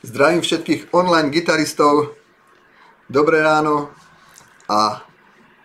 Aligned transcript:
Zdravím 0.00 0.40
všetkých 0.40 0.96
online 0.96 1.28
gitaristov. 1.28 2.16
Dobré 3.04 3.44
ráno 3.44 3.92
a 4.64 5.04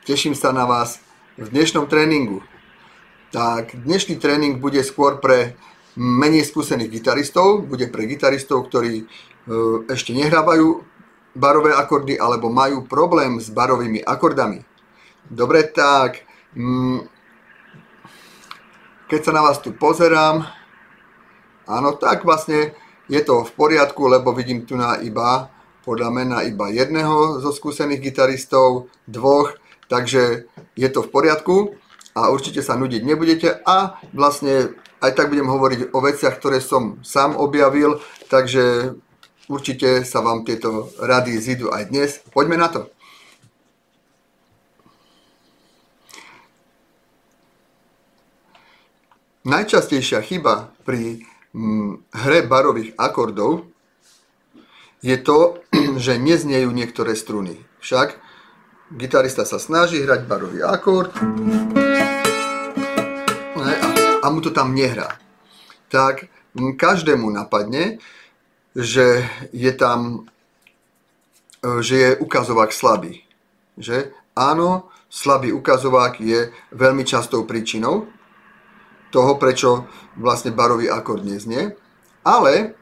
teším 0.04 0.36
sa 0.36 0.52
na 0.52 0.68
vás 0.68 1.00
v 1.40 1.48
dnešnom 1.56 1.88
tréningu. 1.88 2.44
Tak, 3.32 3.80
dnešný 3.88 4.20
tréning 4.20 4.60
bude 4.60 4.84
skôr 4.84 5.24
pre 5.24 5.56
menej 5.96 6.52
skúsených 6.52 7.00
gitaristov, 7.00 7.64
bude 7.64 7.88
pre 7.88 8.12
gitaristov, 8.12 8.68
ktorí 8.68 8.94
e, 9.00 9.06
ešte 9.88 10.12
nehrávajú 10.12 10.84
barové 11.32 11.72
akordy 11.72 12.20
alebo 12.20 12.52
majú 12.52 12.84
problém 12.84 13.40
s 13.40 13.48
barovými 13.48 14.04
akordami. 14.04 14.68
Dobre, 15.32 15.64
tak 15.64 16.28
mm, 16.60 17.08
keď 19.08 19.20
sa 19.24 19.32
na 19.32 19.48
vás 19.48 19.64
tu 19.64 19.72
pozerám, 19.72 20.44
áno, 21.72 21.96
tak 21.96 22.28
vlastne 22.28 22.76
je 23.10 23.22
to 23.22 23.46
v 23.46 23.52
poriadku, 23.54 24.08
lebo 24.10 24.34
vidím 24.34 24.66
tu 24.66 24.78
na 24.78 24.98
iba, 25.02 25.50
podľa 25.86 26.10
mena 26.10 26.38
iba 26.42 26.74
jedného 26.74 27.38
zo 27.46 27.54
skúsených 27.54 28.02
gitaristov, 28.02 28.90
dvoch, 29.06 29.54
takže 29.86 30.50
je 30.74 30.90
to 30.90 31.06
v 31.06 31.12
poriadku 31.14 31.56
a 32.18 32.34
určite 32.34 32.66
sa 32.66 32.74
nudiť 32.74 33.06
nebudete 33.06 33.62
a 33.62 34.02
vlastne 34.10 34.74
aj 35.06 35.12
tak 35.14 35.30
budem 35.30 35.46
hovoriť 35.46 35.94
o 35.94 36.00
veciach, 36.02 36.42
ktoré 36.42 36.58
som 36.58 36.98
sám 37.06 37.38
objavil, 37.38 38.02
takže 38.34 38.98
určite 39.46 40.02
sa 40.02 40.26
vám 40.26 40.42
tieto 40.42 40.90
rady 40.98 41.38
zídu 41.38 41.70
aj 41.70 41.94
dnes. 41.94 42.12
Poďme 42.34 42.58
na 42.58 42.70
to. 42.74 42.90
Najčastejšia 49.46 50.26
chyba 50.26 50.74
pri 50.82 51.22
hre 52.12 52.40
barových 52.44 52.94
akordov 53.00 53.64
je 55.00 55.18
to, 55.22 55.64
že 56.06 56.20
neznejú 56.20 56.70
niektoré 56.72 57.16
struny. 57.16 57.62
Však 57.80 58.20
gitarista 58.94 59.46
sa 59.48 59.62
snaží 59.62 60.02
hrať 60.04 60.28
barový 60.28 60.62
akord 60.66 61.14
a 64.22 64.26
mu 64.30 64.42
to 64.42 64.50
tam 64.50 64.74
nehrá. 64.74 65.22
Tak 65.94 66.28
každému 66.56 67.30
napadne, 67.30 68.02
že 68.74 69.24
je 69.54 69.72
tam 69.72 70.26
že 71.82 71.96
je 71.98 72.10
ukazovák 72.22 72.70
slabý. 72.70 73.26
Že? 73.78 74.14
Áno, 74.38 74.92
slabý 75.10 75.50
ukazovák 75.50 76.22
je 76.22 76.54
veľmi 76.72 77.04
častou 77.08 77.44
príčinou, 77.48 78.06
toho, 79.16 79.40
prečo 79.40 79.88
vlastne 80.20 80.52
barový 80.52 80.92
akord 80.92 81.24
neznie, 81.24 81.72
ale 82.28 82.76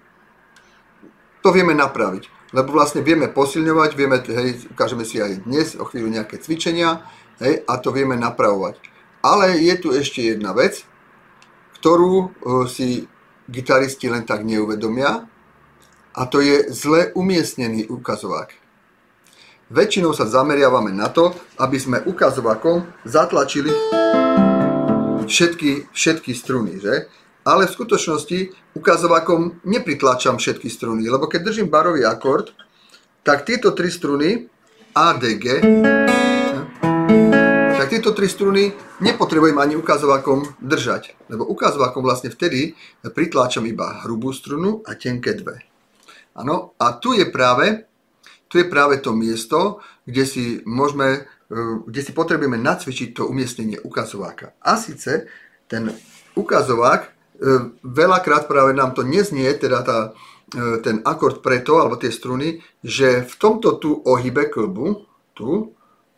to 1.45 1.53
vieme 1.53 1.77
napraviť, 1.77 2.49
lebo 2.57 2.73
vlastne 2.73 3.05
vieme 3.05 3.29
posilňovať, 3.29 3.89
vieme, 3.93 4.17
hej, 4.25 4.73
ukážeme 4.73 5.05
si 5.05 5.21
aj 5.21 5.45
dnes 5.45 5.77
o 5.77 5.85
chvíľu 5.85 6.09
nejaké 6.09 6.41
cvičenia, 6.41 7.05
hej, 7.37 7.61
a 7.69 7.73
to 7.77 7.93
vieme 7.93 8.17
napravovať. 8.17 8.81
Ale 9.21 9.61
je 9.61 9.75
tu 9.77 9.93
ešte 9.93 10.25
jedna 10.25 10.57
vec, 10.57 10.81
ktorú 11.77 12.15
e, 12.17 12.27
si 12.65 13.05
gitaristi 13.45 14.09
len 14.09 14.25
tak 14.25 14.41
neuvedomia, 14.41 15.29
a 16.13 16.21
to 16.29 16.41
je 16.41 16.69
zle 16.69 17.09
umiestnený 17.17 17.89
ukazovák. 17.89 18.53
Väčšinou 19.73 20.13
sa 20.13 20.29
zameriavame 20.29 20.93
na 20.93 21.09
to, 21.09 21.33
aby 21.57 21.81
sme 21.81 22.05
ukazovákom 22.05 22.85
zatlačili 23.01 23.73
všetky, 25.27 25.91
všetky 25.91 26.31
struny, 26.35 26.79
že? 26.79 27.07
Ale 27.43 27.67
v 27.67 27.75
skutočnosti 27.75 28.39
ukazovakom 28.79 29.63
nepritlačam 29.67 30.39
všetky 30.39 30.71
struny, 30.71 31.11
lebo 31.11 31.27
keď 31.27 31.51
držím 31.51 31.67
barový 31.67 32.07
akord, 32.07 32.55
tak 33.23 33.43
tieto 33.43 33.75
tri 33.75 33.91
struny 33.91 34.47
A, 34.95 35.15
D, 35.19 35.35
G, 35.35 35.59
tak 37.83 37.91
tieto 37.91 38.15
tri 38.15 38.31
struny 38.31 38.71
nepotrebujem 39.03 39.59
ani 39.59 39.75
ukazovakom 39.75 40.55
držať, 40.63 41.19
lebo 41.27 41.43
ukazovakom 41.51 41.99
vlastne 41.99 42.31
vtedy 42.31 42.79
pritláčam 43.11 43.67
iba 43.67 44.07
hrubú 44.07 44.31
strunu 44.31 44.79
a 44.87 44.95
tenké 44.95 45.35
dve. 45.35 45.67
Ano, 46.39 46.79
a 46.79 46.95
tu 46.95 47.11
je 47.11 47.27
práve, 47.27 47.91
tu 48.47 48.55
je 48.55 48.71
práve 48.71 49.03
to 49.03 49.11
miesto, 49.11 49.83
kde 50.07 50.23
si 50.23 50.43
môžeme 50.63 51.27
kde 51.85 52.01
si 52.01 52.11
potrebujeme 52.15 52.57
nacvičiť 52.57 53.13
to 53.13 53.29
umiestnenie 53.29 53.77
ukazováka. 53.83 54.57
A 54.63 54.79
síce 54.79 55.29
ten 55.67 55.93
ukazovák, 56.33 57.01
eh, 57.03 57.09
veľakrát 57.83 58.49
práve 58.49 58.73
nám 58.73 58.93
to 58.97 59.05
neznie, 59.05 59.49
teda 59.53 59.81
tá, 59.85 59.99
eh, 60.55 60.77
ten 60.81 61.01
akord 61.05 61.45
preto, 61.45 61.77
alebo 61.77 61.95
tie 61.95 62.09
struny, 62.09 62.61
že 62.81 63.21
v 63.21 63.33
tomto 63.37 63.77
tu 63.77 64.01
ohybe 64.05 64.49
klbu, 64.49 65.05
tu, 65.33 65.73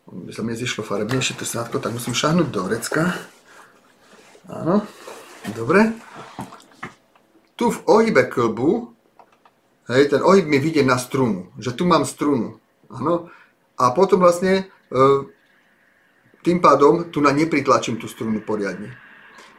by 0.06 0.32
sa 0.32 0.46
mi 0.46 0.54
zišlo 0.54 0.86
farebnejšie 0.86 1.36
to 1.42 1.46
sádko, 1.48 1.82
tak 1.82 1.96
musím 1.96 2.14
šahnúť 2.14 2.48
do 2.54 2.62
recka. 2.70 3.16
Áno, 4.46 4.86
dobre. 5.58 5.98
Tu 7.58 7.66
v 7.72 7.80
ohybe 7.90 8.30
klbu, 8.30 8.94
hej, 9.90 10.14
ten 10.14 10.22
ohyb 10.22 10.46
mi 10.46 10.62
vidie 10.62 10.86
na 10.86 11.02
strunu, 11.02 11.50
že 11.58 11.74
tu 11.74 11.90
mám 11.90 12.06
strunu. 12.06 12.62
Áno, 12.94 13.34
a 13.76 13.92
potom 13.92 14.22
vlastne 14.22 14.70
tým 16.46 16.62
pádom 16.62 17.10
tu 17.10 17.22
na 17.22 17.34
nepritlačím 17.34 17.98
tú 17.98 18.06
strunu 18.06 18.46
poriadne. 18.46 18.94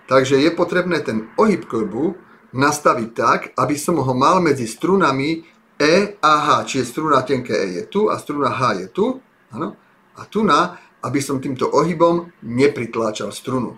Takže 0.07 0.39
je 0.39 0.51
potrebné 0.55 1.03
ten 1.03 1.35
ohyb 1.35 1.67
klbu 1.67 2.15
nastaviť 2.55 3.11
tak, 3.11 3.41
aby 3.59 3.75
som 3.75 3.99
ho 3.99 4.15
mal 4.15 4.39
medzi 4.39 4.71
strunami 4.71 5.43
E 5.77 6.17
a 6.23 6.33
H. 6.47 6.49
Čiže 6.71 6.95
struna 6.95 7.27
tenké 7.27 7.53
E 7.53 7.67
je 7.83 7.85
tu 7.91 8.07
a 8.07 8.15
struna 8.17 8.55
H 8.55 8.87
je 8.87 8.89
tu. 8.89 9.19
Ano. 9.51 9.75
A 10.17 10.25
tu 10.31 10.47
na, 10.47 10.79
aby 11.03 11.19
som 11.21 11.43
týmto 11.43 11.69
ohybom 11.69 12.33
nepritláčal 12.47 13.35
strunu. 13.35 13.77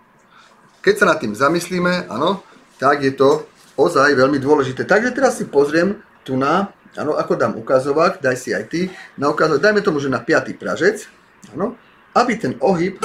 Keď 0.84 0.94
sa 0.94 1.04
nad 1.10 1.18
tým 1.18 1.34
zamyslíme, 1.34 2.06
ano, 2.06 2.44
tak 2.78 3.02
je 3.02 3.12
to 3.16 3.48
ozaj 3.74 4.14
veľmi 4.14 4.38
dôležité. 4.38 4.86
Takže 4.86 5.10
teraz 5.10 5.42
si 5.42 5.50
pozriem 5.50 5.98
tu 6.22 6.38
na, 6.38 6.70
ano, 6.94 7.18
ako 7.18 7.34
dám 7.34 7.58
ukazovák, 7.58 8.22
daj 8.22 8.36
si 8.38 8.54
aj 8.54 8.64
ty, 8.70 8.80
na 9.18 9.34
ukazovák, 9.34 9.64
dajme 9.64 9.80
tomu, 9.82 9.98
že 9.98 10.12
na 10.12 10.22
5. 10.22 10.54
pražec, 10.54 11.10
Áno? 11.54 11.78
Aby 12.16 12.38
ten 12.40 12.58
ohyb, 12.60 12.98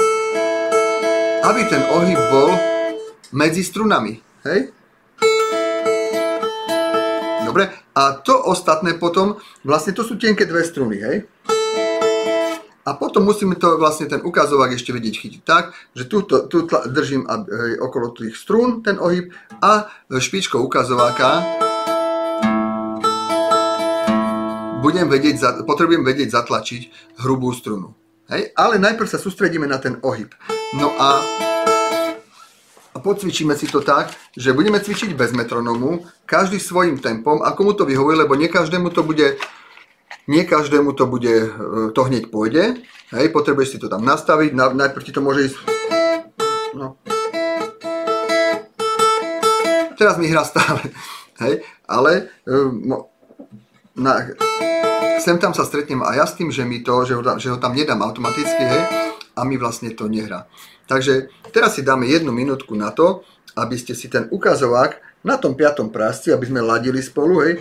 aby 1.44 1.62
ten 1.70 1.84
ohyb 1.94 2.20
bol 2.32 2.50
medzi 3.34 3.62
strunami. 3.66 4.22
Hej? 4.46 4.72
Dobre? 7.46 7.70
A 7.94 8.18
to 8.18 8.34
ostatné 8.50 8.98
potom, 8.98 9.38
vlastne 9.62 9.94
to 9.94 10.02
sú 10.02 10.18
tenké 10.18 10.50
dve 10.50 10.66
struny, 10.66 10.98
hej? 10.98 11.30
A 12.84 13.00
potom 13.00 13.24
musíme 13.24 13.56
to 13.56 13.80
vlastne 13.80 14.12
ten 14.12 14.20
ukazovák 14.20 14.76
ešte 14.76 14.92
vedieť 14.92 15.16
chytiť 15.16 15.42
tak, 15.48 15.72
že 15.96 16.04
tu, 16.12 16.28
to, 16.28 16.52
tu 16.52 16.68
tla, 16.68 16.84
držím 16.84 17.24
hej, 17.30 17.80
okolo 17.80 18.12
tých 18.12 18.36
strún 18.36 18.84
ten 18.84 19.00
ohyb 19.00 19.32
a 19.64 19.88
špičkou 20.12 20.60
ukazováka 20.60 21.48
budem 24.84 25.08
vedieť, 25.08 25.64
potrebujem 25.64 26.04
vedieť 26.04 26.36
zatlačiť 26.36 26.82
hrubú 27.24 27.56
strunu. 27.56 27.96
Hej? 28.32 28.56
Ale 28.56 28.80
najprv 28.80 29.08
sa 29.10 29.20
sústredíme 29.20 29.68
na 29.68 29.82
ten 29.82 30.00
ohyb. 30.06 30.32
No 30.78 30.94
a, 30.96 31.20
a 32.94 32.98
pocvičíme 33.02 33.58
si 33.58 33.68
to 33.68 33.84
tak, 33.84 34.14
že 34.38 34.56
budeme 34.56 34.80
cvičiť 34.80 35.18
bez 35.18 35.36
metronomu, 35.36 36.08
každý 36.24 36.62
svojim 36.62 37.02
tempom, 37.02 37.44
ako 37.44 37.60
mu 37.64 37.74
to 37.76 37.84
vyhovuje, 37.84 38.24
lebo 38.24 38.38
nie 38.38 38.48
každému 38.48 38.94
to 38.94 39.04
bude 39.04 39.36
nie 40.28 40.48
každému 40.48 40.96
to 40.96 41.04
bude, 41.08 41.52
e, 41.52 41.92
to 41.92 42.02
hneď 42.08 42.32
pôjde. 42.32 42.80
Hej, 43.12 43.36
potrebuješ 43.36 43.76
si 43.76 43.78
to 43.78 43.92
tam 43.92 44.08
nastaviť, 44.08 44.56
najprv 44.56 45.04
ti 45.04 45.12
to 45.12 45.20
môže 45.20 45.52
ísť... 45.52 45.58
No. 46.74 46.96
Teraz 50.00 50.16
mi 50.18 50.32
hrá 50.32 50.48
stále. 50.48 50.80
Hej, 51.44 51.68
ale 51.86 52.32
e, 52.48 52.56
na, 53.94 54.34
sem 55.22 55.38
tam 55.38 55.54
sa 55.54 55.64
stretnem 55.64 56.02
a 56.02 56.18
ja 56.18 56.26
s 56.26 56.36
tým, 56.36 56.50
že 56.50 56.66
mi 56.66 56.82
to, 56.82 57.06
že 57.06 57.14
ho, 57.16 57.22
že 57.40 57.54
ho 57.54 57.58
tam 57.62 57.78
nedám 57.78 58.02
automaticky, 58.02 58.64
hej, 58.64 58.84
a 59.34 59.42
mi 59.46 59.58
vlastne 59.58 59.94
to 59.94 60.10
nehrá. 60.10 60.46
Takže 60.86 61.32
teraz 61.54 61.80
si 61.80 61.82
dáme 61.82 62.06
jednu 62.06 62.36
minútku 62.36 62.76
na 62.76 62.92
to, 62.92 63.24
aby 63.56 63.78
ste 63.78 63.94
si 63.94 64.10
ten 64.10 64.28
ukazovák 64.30 65.24
na 65.24 65.40
tom 65.40 65.56
piatom 65.56 65.94
prásci, 65.94 66.34
aby 66.34 66.46
sme 66.50 66.60
ladili 66.60 67.00
spolu, 67.00 67.40
hej, 67.46 67.54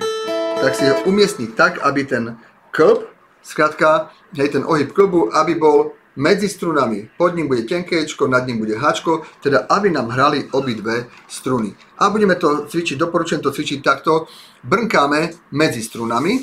tak 0.58 0.72
si 0.74 0.88
ho 0.88 1.06
umiestniť 1.06 1.50
tak, 1.54 1.72
aby 1.84 2.02
ten 2.02 2.36
klb, 2.74 3.06
skratka, 3.44 4.10
hej, 4.34 4.58
ten 4.58 4.64
ohyb 4.66 4.90
klbu, 4.90 5.30
aby 5.36 5.54
bol 5.54 5.94
medzi 6.16 6.48
strunami. 6.48 7.08
Pod 7.16 7.34
ním 7.34 7.48
bude 7.48 7.62
tenkéčko, 7.62 8.26
nad 8.26 8.46
ním 8.46 8.58
bude 8.58 8.78
háčko, 8.78 9.22
teda 9.40 9.66
aby 9.68 9.90
nám 9.90 10.08
hrali 10.08 10.48
obidve 10.52 11.06
struny. 11.28 11.74
A 11.98 12.10
budeme 12.10 12.34
to 12.34 12.66
cvičiť, 12.68 12.98
doporučujem 12.98 13.42
to 13.42 13.52
cvičiť 13.52 13.80
takto. 13.82 14.26
Brnkáme 14.62 15.50
medzi 15.52 15.82
strunami, 15.82 16.38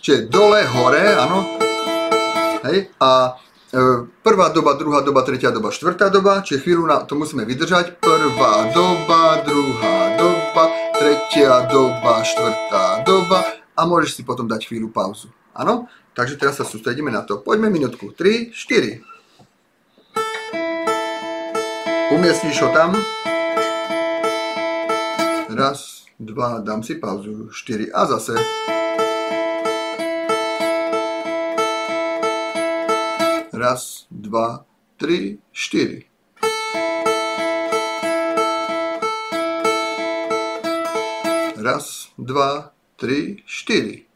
čiže 0.00 0.26
dole, 0.26 0.64
hore, 0.66 1.14
áno. 1.14 1.44
Hej, 2.64 2.90
a 2.98 3.38
e, 3.70 3.80
prvá 4.24 4.50
doba, 4.50 4.74
druhá 4.74 5.00
doba, 5.00 5.22
tretia 5.22 5.54
doba, 5.54 5.70
štvrtá 5.70 6.10
doba, 6.10 6.42
čiže 6.42 6.66
chvíľu 6.66 6.90
na 6.90 7.06
to 7.06 7.14
musíme 7.14 7.46
vydržať. 7.46 8.02
Prvá 8.02 8.72
doba, 8.74 9.44
druhá 9.46 10.18
doba, 10.18 10.64
tretia 10.98 11.70
doba, 11.70 12.26
štvrtá 12.26 13.06
doba 13.06 13.46
a 13.78 13.80
môžeš 13.86 14.18
si 14.18 14.22
potom 14.26 14.50
dať 14.50 14.66
chvíľu 14.66 14.90
pauzu. 14.90 15.30
Áno? 15.54 15.86
Takže 16.18 16.34
teraz 16.34 16.58
sa 16.58 16.66
sústredíme 16.66 17.14
na 17.14 17.22
to. 17.22 17.38
Poďme 17.38 17.70
minútku. 17.70 18.10
3, 18.10 18.50
4. 18.50 19.06
Umiestniš 22.10 22.58
ho 22.58 22.74
tam. 22.74 22.98
Raz, 25.46 26.10
dva, 26.18 26.58
dám 26.58 26.82
si 26.82 26.98
pauzu. 26.98 27.54
4 27.54 27.94
a 27.94 28.02
zase. 28.10 28.34
Raz, 33.54 34.10
dva, 34.10 34.66
tri, 34.98 35.38
štyri. 35.54 36.02
Raz, 41.62 42.10
dva, 42.18 42.74
tri, 42.98 43.38
štyri. 43.46 44.07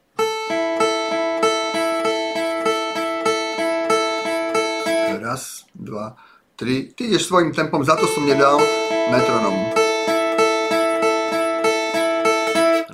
Raz, 5.33 5.65
dva, 5.73 6.13
tri. 6.55 6.93
Ty 6.93 7.09
ideš 7.09 7.25
svojim 7.25 7.53
tempom, 7.53 7.81
za 7.81 7.97
to 7.97 8.05
som 8.05 8.21
nedal 8.21 8.61
metronom. 9.09 9.73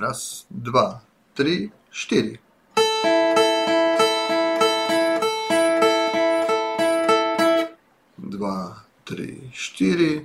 Raz, 0.00 0.48
dva, 0.48 1.04
tri, 1.36 1.68
štyri. 1.92 2.40
Dva, 8.16 8.88
tri, 9.04 9.52
štyri. 9.52 10.24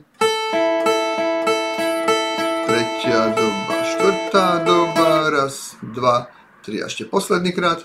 Tretia 2.64 3.22
doba, 3.36 3.76
štvrtá 3.92 4.64
doba, 4.64 5.36
raz, 5.36 5.76
dva, 5.84 6.32
tri. 6.64 6.80
A 6.80 6.88
ešte 6.88 7.12
posledný 7.12 7.52
krát. 7.52 7.84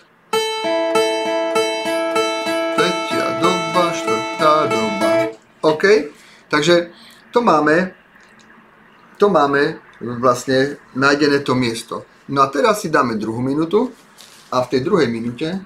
OK? 5.81 6.13
Takže 6.53 6.93
to 7.33 7.41
máme, 7.41 7.97
to 9.17 9.33
máme 9.33 9.81
vlastne 10.21 10.77
nájdené 10.93 11.41
to 11.41 11.57
miesto. 11.57 12.05
No 12.29 12.45
a 12.45 12.53
teraz 12.53 12.85
si 12.85 12.93
dáme 12.93 13.17
druhú 13.17 13.41
minútu 13.41 13.89
a 14.53 14.61
v 14.61 14.77
tej 14.77 14.81
druhej 14.85 15.09
minúte 15.09 15.65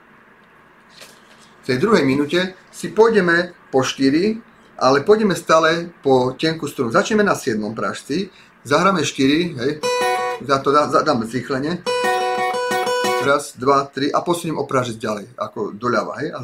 v 1.64 1.72
tej 1.72 1.81
druhej 1.81 2.05
minúte 2.05 2.52
si 2.69 2.93
pôjdeme 2.93 3.56
po 3.72 3.81
4, 3.81 4.37
ale 4.76 5.00
pôjdeme 5.00 5.32
stále 5.32 5.88
po 6.05 6.37
tenku 6.37 6.69
strunu. 6.69 6.93
Začneme 6.93 7.25
na 7.25 7.32
7. 7.32 7.56
pražci, 7.72 8.28
zahráme 8.69 9.00
4, 9.00 9.56
hej, 9.64 9.72
za 10.44 10.60
to 10.60 10.69
dá, 10.69 10.93
dáme 11.00 11.25
zrýchlenie. 11.25 11.81
Raz, 13.25 13.56
dva, 13.56 13.88
tri 13.88 14.12
a 14.12 14.20
posuniem 14.20 14.60
o 14.60 14.69
ďalej, 14.69 15.32
ako 15.40 15.72
doľava, 15.72 16.20
hej. 16.20 16.37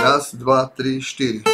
Raz, 0.00 0.32
dva, 0.32 0.72
tri, 0.72 1.04
štyri. 1.04 1.44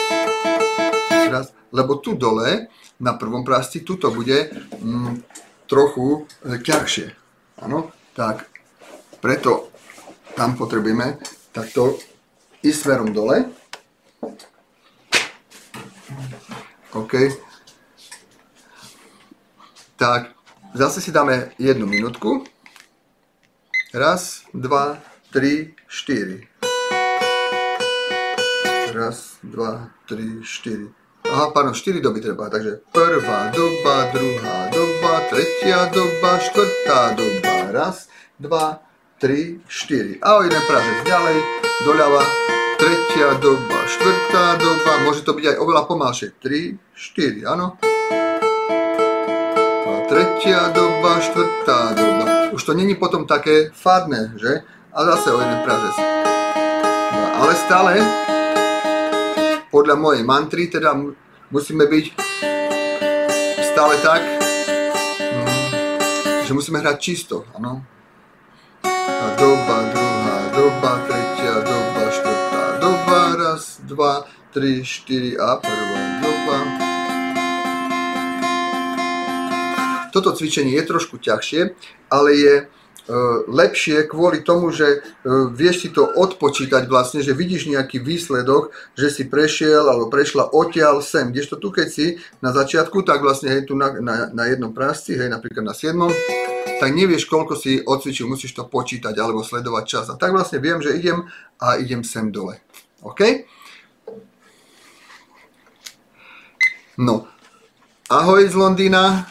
Raz, 1.35 1.51
lebo 1.75 1.99
tu 1.99 2.15
dole, 2.15 2.71
na 3.03 3.19
prvom 3.19 3.43
pražci, 3.43 3.83
tuto 3.83 4.15
bude 4.15 4.55
mm, 4.79 5.27
trochu 5.67 6.31
e, 6.47 6.63
ťažšie. 6.63 7.11
Áno, 7.67 7.91
tak 8.15 8.47
preto 9.19 9.75
tam 10.39 10.55
potrebujeme 10.55 11.19
takto 11.51 11.99
ísť 12.63 12.79
smerom 12.87 13.11
dole. 13.11 13.51
OK. 16.95 17.15
Tak, 19.99 20.31
zase 20.79 21.03
si 21.03 21.11
dáme 21.11 21.51
jednu 21.59 21.91
minútku. 21.91 22.47
Raz, 23.91 24.47
dva, 24.55 25.03
tri, 25.35 25.75
štyri. 25.91 26.47
Raz, 28.95 29.43
dva, 29.43 29.91
tri, 30.07 30.39
štyri. 30.47 30.95
Aha, 31.25 31.51
pardon, 31.57 31.73
štyri 31.73 32.05
doby 32.05 32.21
treba, 32.21 32.53
takže 32.53 32.85
prvá 32.93 33.49
doba, 33.49 34.13
druhá 34.13 34.69
doba, 34.69 35.13
tretia 35.33 35.89
doba, 35.89 36.37
štvrtá 36.37 37.17
doba. 37.17 37.55
Raz, 37.73 38.13
dva, 38.37 38.85
tri, 39.17 39.57
štyri. 39.65 40.21
A 40.21 40.37
o 40.37 40.45
jeden 40.45 40.61
pražec 40.69 41.01
ďalej, 41.09 41.37
doľava, 41.89 42.23
tretia 42.77 43.41
doba, 43.41 43.79
štvrtá 43.89 44.61
doba, 44.61 44.93
môže 45.09 45.25
to 45.25 45.33
byť 45.33 45.45
aj 45.49 45.57
oveľa 45.65 45.83
pomalšie. 45.89 46.29
3, 46.37 46.77
4, 46.93 47.49
áno. 47.49 47.81
A 49.89 49.91
tretia 50.05 50.69
doba, 50.77 51.25
štvrtá 51.25 51.97
doba. 51.97 52.53
Už 52.53 52.61
to 52.69 52.77
není 52.77 52.95
potom 53.01 53.25
také 53.25 53.73
fádne, 53.73 54.37
že? 54.37 54.61
A 54.93 54.99
zase 55.09 55.33
o 55.33 55.41
jeden 55.41 55.61
pražec. 55.65 55.97
No, 57.17 57.27
ale 57.43 57.53
stále, 57.57 58.05
podľa 59.75 59.99
mojej 59.99 60.23
mantry, 60.23 60.71
teda 60.71 60.95
musíme 61.51 61.91
byť 61.91 62.05
stále 63.75 63.95
tak, 64.07 64.23
hm, 65.19 66.47
že 66.47 66.55
musíme 66.55 66.79
hrať 66.79 66.97
čisto, 67.03 67.43
áno. 67.59 67.83
Doba, 69.35 69.77
druhá 69.91 70.39
doba, 70.55 70.93
tretia 71.11 71.59
doba, 71.67 72.03
štvrtá 72.07 72.65
doba, 72.79 73.21
raz, 73.35 73.83
dva, 73.83 74.23
tri, 74.55 74.87
štyri 74.87 75.35
a 75.35 75.59
prvá 75.59 76.03
doba. 76.23 76.57
Toto 80.15 80.31
cvičenie 80.39 80.79
je 80.79 80.87
trošku 80.87 81.19
ťažšie, 81.19 81.75
ale 82.15 82.31
je 82.39 82.55
lepšie 83.53 84.09
kvôli 84.09 84.41
tomu, 84.41 84.73
že 84.73 84.89
e, 84.89 84.99
vieš 85.53 85.85
si 85.85 85.89
to 85.93 86.09
odpočítať 86.09 86.89
vlastne, 86.89 87.21
že 87.21 87.37
vidíš 87.37 87.69
nejaký 87.69 88.01
výsledok, 88.01 88.73
že 88.97 89.13
si 89.13 89.29
prešiel 89.29 89.85
alebo 89.85 90.09
prešla 90.09 90.49
odtiaľ 90.57 91.05
sem. 91.05 91.29
Kdežto 91.29 91.61
tu 91.61 91.69
keď 91.69 91.89
si 91.93 92.17
na 92.41 92.57
začiatku, 92.57 93.05
tak 93.05 93.21
vlastne 93.21 93.53
hej, 93.53 93.69
tu 93.69 93.77
na, 93.77 93.93
na, 94.01 94.33
na 94.33 94.45
jednom 94.49 94.73
prásci, 94.73 95.21
hej, 95.21 95.29
napríklad 95.29 95.69
na 95.69 95.77
7 95.77 96.01
tak 96.75 96.91
nevieš, 96.91 97.31
koľko 97.31 97.55
si 97.55 97.81
odcvičil, 97.81 98.27
musíš 98.27 98.53
to 98.53 98.67
počítať 98.67 99.15
alebo 99.17 99.47
sledovať 99.47 99.85
čas. 99.87 100.05
A 100.11 100.19
tak 100.19 100.35
vlastne 100.35 100.59
viem, 100.59 100.83
že 100.83 100.97
idem 100.97 101.25
a 101.57 101.79
idem 101.79 102.03
sem 102.03 102.29
dole. 102.35 102.61
OK? 103.01 103.47
No, 107.01 107.27
ahoj 108.11 108.43
z 108.45 108.55
Londýna, 108.59 109.27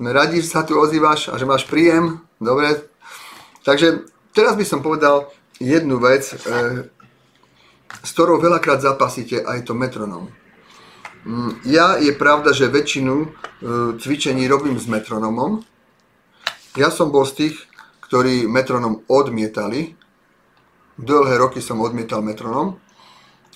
radi, 0.00 0.40
sa 0.42 0.64
tu 0.64 0.76
ozývaš 0.76 1.30
a 1.30 1.38
že 1.38 1.46
máš 1.46 1.68
príjem. 1.68 2.20
Dobre, 2.40 2.89
takže 3.66 4.08
teraz 4.32 4.54
by 4.56 4.64
som 4.64 4.80
povedal 4.84 5.32
jednu 5.60 6.00
vec, 6.00 6.32
e, 6.32 6.36
s 7.90 8.10
ktorou 8.14 8.40
veľakrát 8.40 8.80
zapasíte, 8.80 9.42
a 9.42 9.58
je 9.58 9.62
to 9.66 9.76
metronom. 9.76 10.32
Mm, 11.24 11.60
ja 11.68 12.00
je 12.00 12.16
pravda, 12.16 12.56
že 12.56 12.72
väčšinu 12.72 13.14
e, 13.20 13.28
cvičení 14.00 14.48
robím 14.48 14.80
s 14.80 14.88
metronomom, 14.88 15.60
ja 16.78 16.86
som 16.94 17.10
bol 17.10 17.26
z 17.26 17.34
tých, 17.34 17.56
ktorí 18.06 18.46
metronom 18.46 19.02
odmietali. 19.10 19.98
Dlhé 20.94 21.34
roky 21.34 21.58
som 21.58 21.82
odmietal 21.82 22.22
metronom. 22.22 22.78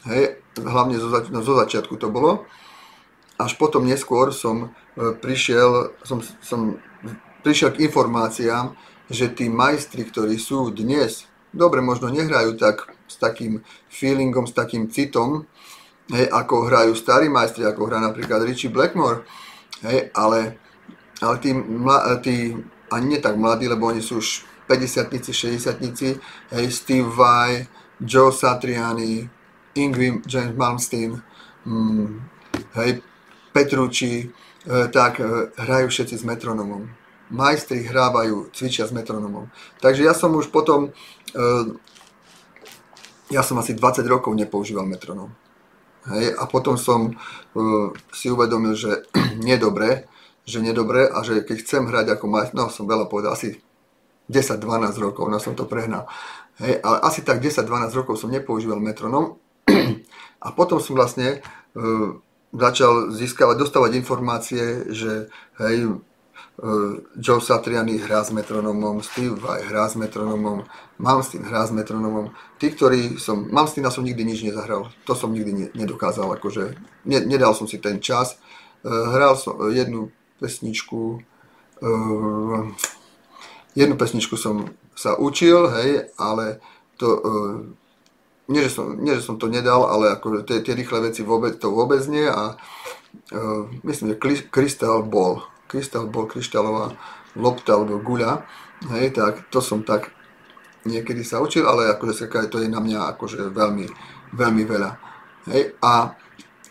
Hej, 0.03 0.43
hlavne 0.59 0.99
zo, 0.99 1.15
zač- 1.15 1.31
no, 1.31 1.39
zo 1.47 1.55
začiatku 1.55 1.95
to 1.95 2.11
bolo. 2.11 2.43
Až 3.39 3.55
potom 3.55 3.87
neskôr 3.87 4.35
som 4.35 4.75
e, 4.99 5.15
prišiel, 5.15 5.95
som, 6.03 6.23
som 6.43 6.83
prišiel 7.47 7.71
k 7.75 7.87
informáciám, 7.87 8.75
že 9.11 9.33
tí 9.33 9.53
majstri, 9.53 10.05
ktorí 10.05 10.41
sú 10.41 10.73
dnes, 10.73 11.29
dobre, 11.53 11.85
možno 11.85 12.09
nehrajú 12.09 12.57
tak 12.57 12.93
s 13.05 13.21
takým 13.21 13.61
feelingom, 13.93 14.49
s 14.49 14.57
takým 14.57 14.89
citom, 14.89 15.45
hej, 16.11 16.29
ako 16.29 16.69
hrajú 16.69 16.93
starí 16.97 17.29
majstri, 17.29 17.65
ako 17.65 17.89
hrá 17.89 18.01
napríklad 18.01 18.45
Richie 18.45 18.73
Blackmore, 18.73 19.25
hej, 19.85 20.11
ale, 20.17 20.59
ale 21.21 21.37
tí, 21.41 21.53
mla, 21.53 22.19
tí 22.25 22.57
ani 22.93 23.07
nie 23.17 23.21
tak 23.21 23.37
mladí, 23.37 23.69
lebo 23.69 23.89
oni 23.89 24.01
sú 24.01 24.21
už 24.21 24.45
50 24.69 25.13
60 25.13 26.57
hej, 26.57 26.67
Steve 26.73 27.09
Vai, 27.09 27.69
Joe 28.01 28.33
Satriani, 28.33 29.29
Ingrid 29.77 30.25
James 30.27 30.57
Malmsteen, 30.57 31.23
mm, 31.67 32.09
hej, 32.81 33.03
Petrucci, 33.53 34.27
e, 34.67 34.89
tak 34.91 35.21
e, 35.21 35.55
hrajú 35.55 35.87
všetci 35.89 36.15
s 36.19 36.25
metronomom. 36.27 37.04
Majstri 37.35 37.83
hrávajú, 37.83 38.55
cvičia 38.55 38.87
s 38.87 38.95
metronomom. 38.95 39.51
Takže 39.83 40.07
ja 40.07 40.15
som 40.15 40.31
už 40.39 40.55
potom, 40.55 40.95
e, 41.35 41.41
ja 43.35 43.43
som 43.43 43.59
asi 43.59 43.75
20 43.75 44.07
rokov 44.07 44.31
nepoužíval 44.39 44.87
metronom. 44.87 45.35
Hej, 46.07 46.39
a 46.39 46.47
potom 46.47 46.79
som 46.79 47.11
e, 47.11 47.13
si 48.15 48.31
uvedomil, 48.31 48.79
že 48.79 49.11
nie 49.47 49.59
dobre, 49.59 50.07
že 50.47 50.63
nedobre 50.63 51.11
a 51.11 51.27
že 51.27 51.43
keď 51.43 51.57
chcem 51.67 51.83
hrať 51.91 52.15
ako 52.15 52.25
majster, 52.31 52.55
no 52.55 52.71
som 52.71 52.87
veľa 52.87 53.11
povedal, 53.11 53.35
asi 53.35 53.59
10-12 54.31 54.95
rokov, 55.03 55.27
no 55.27 55.43
som 55.43 55.59
to 55.59 55.67
prehnal. 55.67 56.07
Hej, 56.63 56.79
ale 56.87 57.03
asi 57.03 57.27
tak 57.27 57.43
10-12 57.43 57.99
rokov 57.99 58.15
som 58.23 58.31
nepoužíval 58.31 58.79
metronom 58.79 59.43
a 60.47 60.49
potom 60.55 60.79
som 60.79 60.95
vlastne 60.95 61.43
e, 61.75 61.83
začal 62.55 63.11
získavať, 63.11 63.57
dostávať 63.59 63.99
informácie, 63.99 64.87
že 64.95 65.27
hej, 65.59 65.99
Joe 67.19 67.43
Satriani 67.43 67.99
hrá 67.99 68.23
s 68.23 68.31
metronomom, 68.31 69.03
Steve 69.03 69.35
Vai 69.35 69.67
hrá 69.67 69.91
s 69.91 69.99
metronomom, 69.99 70.63
Malmsteen 71.03 71.43
hrá 71.43 71.67
s 71.67 71.75
metronomom. 71.75 72.31
Tí, 72.63 72.71
ktorí 72.71 73.19
som, 73.19 73.51
Malmsteena 73.51 73.91
som 73.91 74.07
nikdy 74.07 74.23
nič 74.23 74.47
nezahral, 74.47 74.87
to 75.03 75.19
som 75.19 75.35
nikdy 75.35 75.51
ne, 75.51 75.67
nedokázal, 75.75 76.31
akože 76.39 76.79
ne, 77.11 77.19
nedal 77.27 77.59
som 77.59 77.67
si 77.67 77.83
ten 77.83 77.99
čas. 77.99 78.39
Hral 78.87 79.35
som 79.35 79.59
jednu 79.75 80.15
pesničku, 80.39 81.27
jednu 83.75 83.95
pesničku 83.99 84.39
som 84.39 84.71
sa 84.95 85.19
učil, 85.19 85.67
hej, 85.75 86.15
ale 86.15 86.63
to, 86.95 87.19
nie, 88.47 88.63
že 88.69 88.79
som, 88.79 88.95
nie, 89.01 89.17
že 89.19 89.27
som 89.27 89.41
to 89.41 89.51
nedal, 89.51 89.89
ale 89.89 90.15
akože 90.15 90.47
tie, 90.47 90.63
tie 90.63 90.77
rýchle 90.77 91.11
veci 91.11 91.27
vôbec, 91.27 91.59
to 91.59 91.73
vôbec 91.73 92.05
nie 92.07 92.29
a 92.29 92.55
uh, 92.55 93.63
myslím, 93.89 94.15
že 94.15 94.21
Crystal 94.53 95.01
Ball 95.01 95.41
krystál 95.75 96.07
bol 96.07 96.31
kryštálová 96.31 96.95
lopta 97.35 97.75
alebo 97.75 97.99
guľa, 97.99 98.47
hej, 98.95 99.11
tak 99.11 99.51
to 99.51 99.59
som 99.59 99.83
tak 99.83 100.15
niekedy 100.87 101.27
sa 101.27 101.43
učil, 101.43 101.67
ale 101.67 101.91
akože 101.91 102.31
to 102.47 102.63
je 102.63 102.71
na 102.71 102.79
mňa 102.79 103.19
akože 103.19 103.51
veľmi, 103.51 103.91
veľmi 104.31 104.63
veľa. 104.63 104.91
Hej, 105.51 105.75
a 105.83 106.15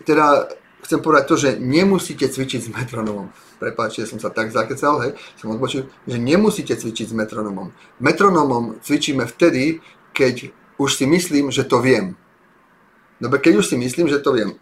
teda 0.07 0.47
chcem 0.87 1.03
povedať 1.03 1.23
to, 1.27 1.35
že 1.35 1.49
nemusíte 1.59 2.23
cvičiť 2.31 2.61
s 2.63 2.69
metronomom. 2.71 3.27
Prepáčte, 3.59 4.07
som 4.07 4.23
sa 4.23 4.31
tak 4.31 4.55
zakecal, 4.55 5.03
hej, 5.03 5.11
som 5.35 5.51
odbočil, 5.51 5.91
že 6.07 6.15
nemusíte 6.15 6.75
cvičiť 6.79 7.11
s 7.11 7.15
metronomom. 7.15 7.75
Metronomom 7.99 8.79
cvičíme 8.79 9.27
vtedy, 9.27 9.83
keď 10.15 10.55
už 10.79 10.95
si 10.95 11.05
myslím, 11.05 11.51
že 11.51 11.67
to 11.67 11.83
viem. 11.83 12.15
Dobre, 13.19 13.39
keď 13.39 13.63
už 13.63 13.71
si 13.71 13.75
myslím, 13.79 14.07
že 14.07 14.19
to 14.19 14.35
viem. 14.35 14.59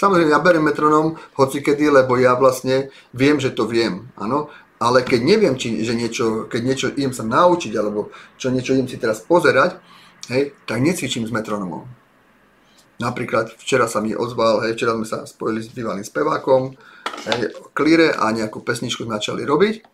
Samozrejme, 0.00 0.32
ja 0.32 0.40
berem 0.40 0.64
metronom 0.64 1.20
hoci 1.36 1.60
kedy, 1.60 1.92
lebo 1.92 2.16
ja 2.16 2.32
vlastne 2.32 2.88
viem, 3.12 3.36
že 3.36 3.52
to 3.52 3.68
viem, 3.68 4.08
áno. 4.16 4.48
Ale 4.80 5.04
keď 5.04 5.20
neviem, 5.20 5.60
či, 5.60 5.84
že 5.84 5.92
niečo, 5.92 6.48
keď 6.48 6.60
niečo 6.64 6.86
idem 6.96 7.12
sa 7.12 7.20
naučiť, 7.20 7.76
alebo 7.76 8.08
čo 8.40 8.48
niečo 8.48 8.72
idem 8.72 8.88
si 8.88 8.96
teraz 8.96 9.20
pozerať, 9.20 9.76
hej, 10.32 10.56
tak 10.64 10.80
necvičím 10.80 11.28
s 11.28 11.34
metronomom. 11.36 11.84
Napríklad 12.96 13.60
včera 13.60 13.84
sa 13.84 14.00
mi 14.00 14.16
ozval, 14.16 14.64
hej, 14.64 14.72
včera 14.72 14.96
sme 14.96 15.04
sa 15.04 15.28
spojili 15.28 15.60
s 15.60 15.68
bývalým 15.68 16.00
spevákom, 16.00 16.80
hej, 17.28 17.52
klíre 17.76 18.16
a 18.16 18.32
nejakú 18.32 18.64
pesničku 18.64 19.04
začali 19.04 19.44
robiť. 19.44 19.84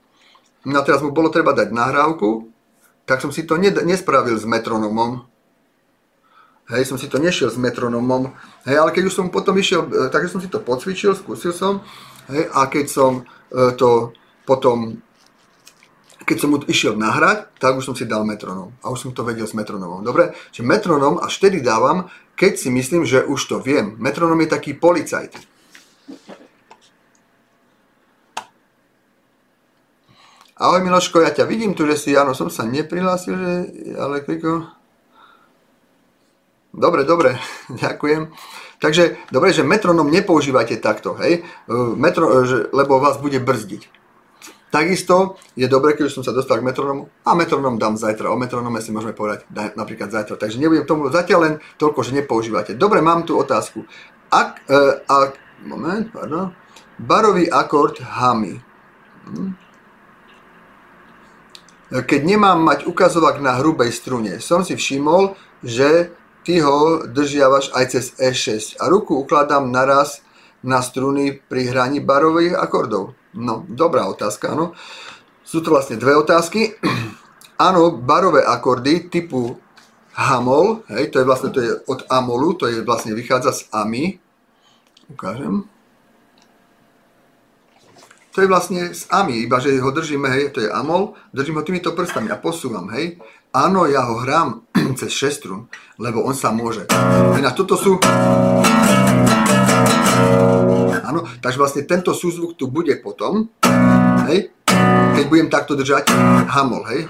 No 0.70 0.78
a 0.78 0.86
teraz 0.86 1.02
mu 1.02 1.10
bolo 1.10 1.34
treba 1.34 1.50
dať 1.50 1.74
nahrávku, 1.74 2.46
tak 3.10 3.18
som 3.22 3.34
si 3.34 3.42
to 3.42 3.58
nespravil 3.58 4.38
s 4.38 4.46
metronomom, 4.46 5.26
Hej, 6.66 6.90
som 6.90 6.98
si 6.98 7.06
to 7.06 7.22
nešiel 7.22 7.46
s 7.46 7.54
metronomom, 7.54 8.34
hej, 8.66 8.74
ale 8.74 8.90
keď 8.90 9.06
už 9.06 9.14
som 9.14 9.30
potom 9.30 9.54
išiel, 9.54 9.86
e, 9.86 10.10
takže 10.10 10.34
som 10.34 10.42
si 10.42 10.50
to 10.50 10.58
pocvičil, 10.58 11.14
skúsil 11.14 11.54
som, 11.54 11.86
hej, 12.26 12.50
a 12.50 12.66
keď 12.66 12.86
som 12.90 13.22
e, 13.22 13.70
to 13.78 14.10
potom, 14.42 14.98
keď 16.26 16.36
som 16.42 16.50
mu 16.50 16.58
išiel 16.66 16.98
nahrať, 16.98 17.54
tak 17.62 17.78
už 17.78 17.86
som 17.86 17.94
si 17.94 18.02
dal 18.02 18.26
metronom 18.26 18.74
a 18.82 18.90
už 18.90 18.98
som 18.98 19.10
to 19.14 19.22
vedel 19.22 19.46
s 19.46 19.54
metronomom. 19.54 20.02
Dobre, 20.02 20.34
čiže 20.50 20.66
metronom 20.66 21.22
až 21.22 21.38
vtedy 21.38 21.62
dávam, 21.62 22.10
keď 22.34 22.58
si 22.58 22.68
myslím, 22.74 23.06
že 23.06 23.22
už 23.22 23.40
to 23.46 23.56
viem. 23.62 23.94
Metronom 24.02 24.42
je 24.42 24.50
taký 24.50 24.74
policajt. 24.74 25.38
Ahoj 30.56 30.80
Miloško, 30.82 31.20
ja 31.20 31.30
ťa 31.30 31.46
vidím 31.46 31.76
tu, 31.76 31.86
že 31.86 31.94
si, 31.94 32.10
áno, 32.16 32.34
som 32.34 32.50
sa 32.50 32.66
neprihlásil, 32.66 33.34
že, 33.38 33.52
ale 33.94 34.26
kliko... 34.26 34.75
Dobre, 36.76 37.08
dobre, 37.08 37.40
ďakujem. 37.84 38.36
Takže, 38.76 39.32
dobre, 39.32 39.56
že 39.56 39.64
metronom 39.64 40.12
nepoužívajte 40.12 40.76
takto, 40.84 41.16
hej, 41.16 41.40
e, 41.40 41.72
Metro, 41.96 42.28
e, 42.28 42.44
že, 42.44 42.58
lebo 42.76 43.00
vás 43.00 43.16
bude 43.16 43.40
brzdiť. 43.40 43.88
Takisto 44.68 45.40
je 45.56 45.64
dobre, 45.72 45.96
keď 45.96 46.12
už 46.12 46.20
som 46.20 46.24
sa 46.26 46.36
dostal 46.36 46.60
k 46.60 46.66
metronomu, 46.68 47.08
a 47.24 47.32
metronom 47.32 47.80
dám 47.80 47.96
zajtra, 47.96 48.28
o 48.28 48.36
metronome 48.36 48.84
si 48.84 48.92
môžeme 48.92 49.16
povedať 49.16 49.48
napríklad 49.72 50.12
zajtra. 50.12 50.36
Takže 50.36 50.60
nebudem 50.60 50.84
tomu 50.84 51.08
zatiaľ 51.08 51.40
len 51.40 51.54
toľko, 51.80 52.04
že 52.04 52.12
nepoužívate. 52.12 52.76
Dobre, 52.76 53.00
mám 53.00 53.24
tu 53.24 53.40
otázku. 53.40 53.88
Ak, 54.28 54.60
e, 54.68 55.00
ak 55.08 55.40
moment, 55.64 56.12
pardon, 56.12 56.52
barový 57.00 57.48
akord 57.48 58.04
hamy. 58.04 58.60
Hm. 59.24 59.56
Keď 61.86 62.20
nemám 62.26 62.60
mať 62.60 62.84
ukazovák 62.84 63.40
na 63.40 63.56
hrubej 63.62 63.94
strune, 63.94 64.42
som 64.42 64.66
si 64.66 64.76
všimol, 64.76 65.38
že 65.62 66.12
ty 66.46 66.62
ho 66.62 67.02
držiavaš 67.10 67.74
aj 67.74 67.84
cez 67.90 68.14
E6 68.22 68.78
a 68.78 68.86
ruku 68.86 69.18
ukladám 69.18 69.66
naraz 69.66 70.22
na 70.62 70.78
struny 70.78 71.34
pri 71.34 71.74
hraní 71.74 71.98
barových 71.98 72.54
akordov. 72.54 73.18
No, 73.34 73.66
dobrá 73.66 74.06
otázka, 74.06 74.54
áno. 74.54 74.72
Sú 75.42 75.58
to 75.58 75.74
vlastne 75.74 75.98
dve 75.98 76.14
otázky. 76.14 76.78
áno, 77.66 77.98
barové 77.98 78.46
akordy 78.46 79.10
typu 79.10 79.58
Hamol, 80.16 80.86
hej, 80.88 81.12
to 81.12 81.20
je 81.20 81.28
vlastne 81.28 81.50
to 81.52 81.60
je 81.60 81.76
od 81.92 82.08
Amolu, 82.08 82.56
to 82.56 82.70
je 82.72 82.80
vlastne 82.80 83.12
vychádza 83.12 83.52
z 83.52 83.62
Ami. 83.68 84.16
Ukážem. 85.12 85.68
To 88.32 88.40
je 88.40 88.48
vlastne 88.48 88.96
z 88.96 89.04
Ami, 89.12 89.44
iba 89.44 89.60
že 89.60 89.76
ho 89.76 89.90
držíme, 89.92 90.24
hej, 90.32 90.56
to 90.56 90.64
je 90.64 90.72
Amol, 90.72 91.12
držím 91.36 91.60
ho 91.60 91.66
týmito 91.68 91.92
prstami 91.92 92.32
a 92.32 92.40
posúvam, 92.40 92.88
hej. 92.96 93.20
Áno, 93.56 93.88
ja 93.88 94.04
ho 94.04 94.20
hrám 94.20 94.68
cez 95.00 95.16
šestrun, 95.16 95.64
lebo 95.96 96.20
on 96.28 96.36
sa 96.36 96.52
môže. 96.52 96.84
Ináč 97.40 97.56
toto 97.56 97.80
sú... 97.80 97.96
Áno, 101.00 101.24
takže 101.40 101.56
vlastne 101.56 101.88
tento 101.88 102.12
súzvuk 102.12 102.60
tu 102.60 102.68
bude 102.68 102.92
potom, 103.00 103.48
hej, 104.28 104.52
keď 105.16 105.24
budem 105.30 105.48
takto 105.48 105.72
držať 105.72 106.12
hamol, 106.52 106.84
hej, 106.90 107.06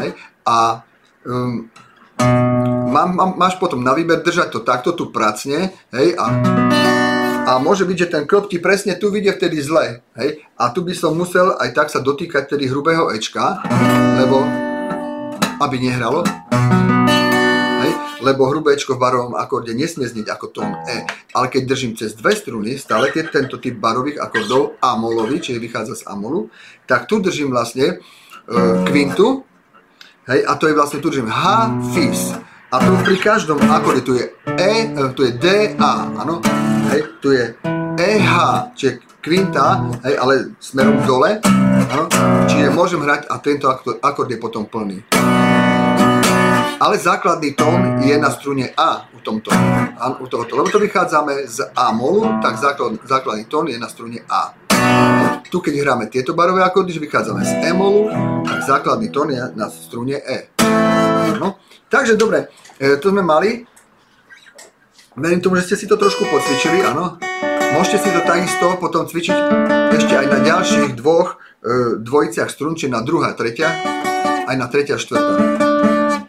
hej, 0.00 0.10
a 0.46 0.86
um, 1.26 1.66
má, 2.88 3.04
má, 3.10 3.34
máš 3.36 3.58
potom 3.58 3.82
na 3.82 3.92
výber 3.92 4.22
držať 4.22 4.48
to 4.54 4.60
takto, 4.62 4.94
tu 4.94 5.10
pracne, 5.10 5.74
hej, 5.92 6.14
a, 6.14 6.26
a 7.44 7.52
môže 7.58 7.84
byť, 7.84 7.96
že 8.06 8.12
ten 8.14 8.24
klop 8.24 8.46
ti 8.46 8.62
presne 8.62 8.94
tu 8.96 9.10
vidie 9.10 9.34
vtedy 9.34 9.58
zle, 9.60 10.00
hej, 10.14 10.38
a 10.54 10.70
tu 10.70 10.86
by 10.86 10.94
som 10.94 11.12
musel 11.18 11.58
aj 11.58 11.74
tak 11.74 11.90
sa 11.90 11.98
dotýkať 11.98 12.54
tedy 12.54 12.70
hrubého 12.70 13.10
Ečka, 13.10 13.66
lebo 14.14 14.67
aby 15.58 15.76
nehralo. 15.82 16.22
Hej? 17.82 17.92
Lebo 18.22 18.50
hrubéčko 18.50 18.98
v 18.98 19.02
barovom 19.02 19.34
akorde 19.38 19.74
nesmie 19.74 20.06
znieť 20.06 20.34
ako 20.34 20.46
tón 20.50 20.72
E. 20.86 21.06
Ale 21.34 21.46
keď 21.50 21.62
držím 21.70 21.92
cez 21.94 22.14
dve 22.14 22.34
struny, 22.34 22.78
stále 22.78 23.10
keď 23.14 23.30
tento 23.30 23.62
typ 23.62 23.78
barových 23.78 24.18
akordov 24.22 24.78
amolový, 24.82 25.38
čiže 25.38 25.62
vychádza 25.62 26.02
z 26.02 26.06
amolu, 26.10 26.50
tak 26.86 27.06
tu 27.06 27.22
držím 27.22 27.54
vlastne 27.54 27.86
e, 27.86 28.56
kvintu, 28.86 29.46
hej, 30.26 30.40
a 30.46 30.52
to 30.58 30.66
je 30.66 30.74
vlastne, 30.74 30.98
tu 30.98 31.10
držím 31.10 31.30
H, 31.30 31.44
Fis. 31.94 32.34
A 32.68 32.76
tu 32.84 32.92
pri 33.00 33.16
každom 33.16 33.56
akorde, 33.64 34.04
tu 34.04 34.12
je 34.12 34.28
E, 34.44 34.92
e 34.92 35.02
tu 35.16 35.24
je 35.24 35.32
D, 35.40 35.72
A, 35.80 35.90
áno, 36.20 36.42
hej, 36.92 37.00
tu 37.22 37.32
je 37.32 37.56
E, 37.96 38.10
H, 38.20 38.32
čiže 38.76 39.08
kvinta, 39.24 39.88
hej, 40.04 40.14
ale 40.20 40.34
smerom 40.60 41.00
dole, 41.08 41.40
áno, 41.92 42.04
čiže 42.46 42.72
môžem 42.72 43.00
hrať 43.02 43.26
a 43.28 43.40
tento 43.40 43.66
akord 44.04 44.28
je 44.28 44.38
potom 44.38 44.68
plný. 44.68 45.00
Ale 46.78 46.94
základný 46.94 47.58
tón 47.58 47.98
je 48.06 48.14
na 48.14 48.30
strune 48.30 48.70
A 48.78 49.02
u, 49.10 49.18
tomto, 49.18 49.50
u 50.22 50.26
tohoto. 50.30 50.54
Lebo 50.54 50.70
to 50.70 50.78
vychádzame 50.78 51.50
z 51.50 51.74
A 51.74 51.90
molu, 51.90 52.38
tak 52.38 52.54
základ, 52.54 53.02
základný 53.02 53.50
tón 53.50 53.66
je 53.66 53.78
na 53.78 53.90
strune 53.90 54.22
A. 54.30 54.54
Tu 55.50 55.58
keď 55.58 55.74
hráme 55.82 56.06
tieto 56.06 56.38
barové 56.38 56.62
akordy, 56.62 56.94
že 56.94 57.02
vychádzame 57.02 57.42
z 57.42 57.52
E 57.66 57.70
molu, 57.74 58.06
tak 58.46 58.62
základný 58.62 59.10
tón 59.10 59.34
je 59.34 59.42
na 59.58 59.66
strune 59.74 60.22
E. 60.22 60.54
No, 61.42 61.58
takže 61.90 62.14
dobre, 62.14 62.46
e, 62.78 62.94
to 63.02 63.10
sme 63.10 63.26
mali. 63.26 63.66
Verím 65.18 65.42
tomu, 65.42 65.58
že 65.58 65.74
ste 65.74 65.76
si 65.82 65.86
to 65.90 65.98
trošku 65.98 66.30
pocvičili, 66.30 66.86
áno. 66.86 67.18
Môžete 67.74 68.06
si 68.06 68.10
to 68.14 68.22
takisto 68.22 68.78
potom 68.78 69.02
cvičiť 69.02 69.36
ešte 69.98 70.14
aj 70.14 70.26
na 70.30 70.38
ďalších 70.46 70.94
dvoch 70.94 71.42
e, 71.58 71.98
dvojiciach 71.98 72.46
strun, 72.46 72.78
či 72.78 72.86
na 72.86 73.02
druhá, 73.02 73.34
tretia, 73.34 73.66
aj 74.46 74.54
na 74.54 74.70
tretia, 74.70 74.94
štvrtá. 74.94 75.87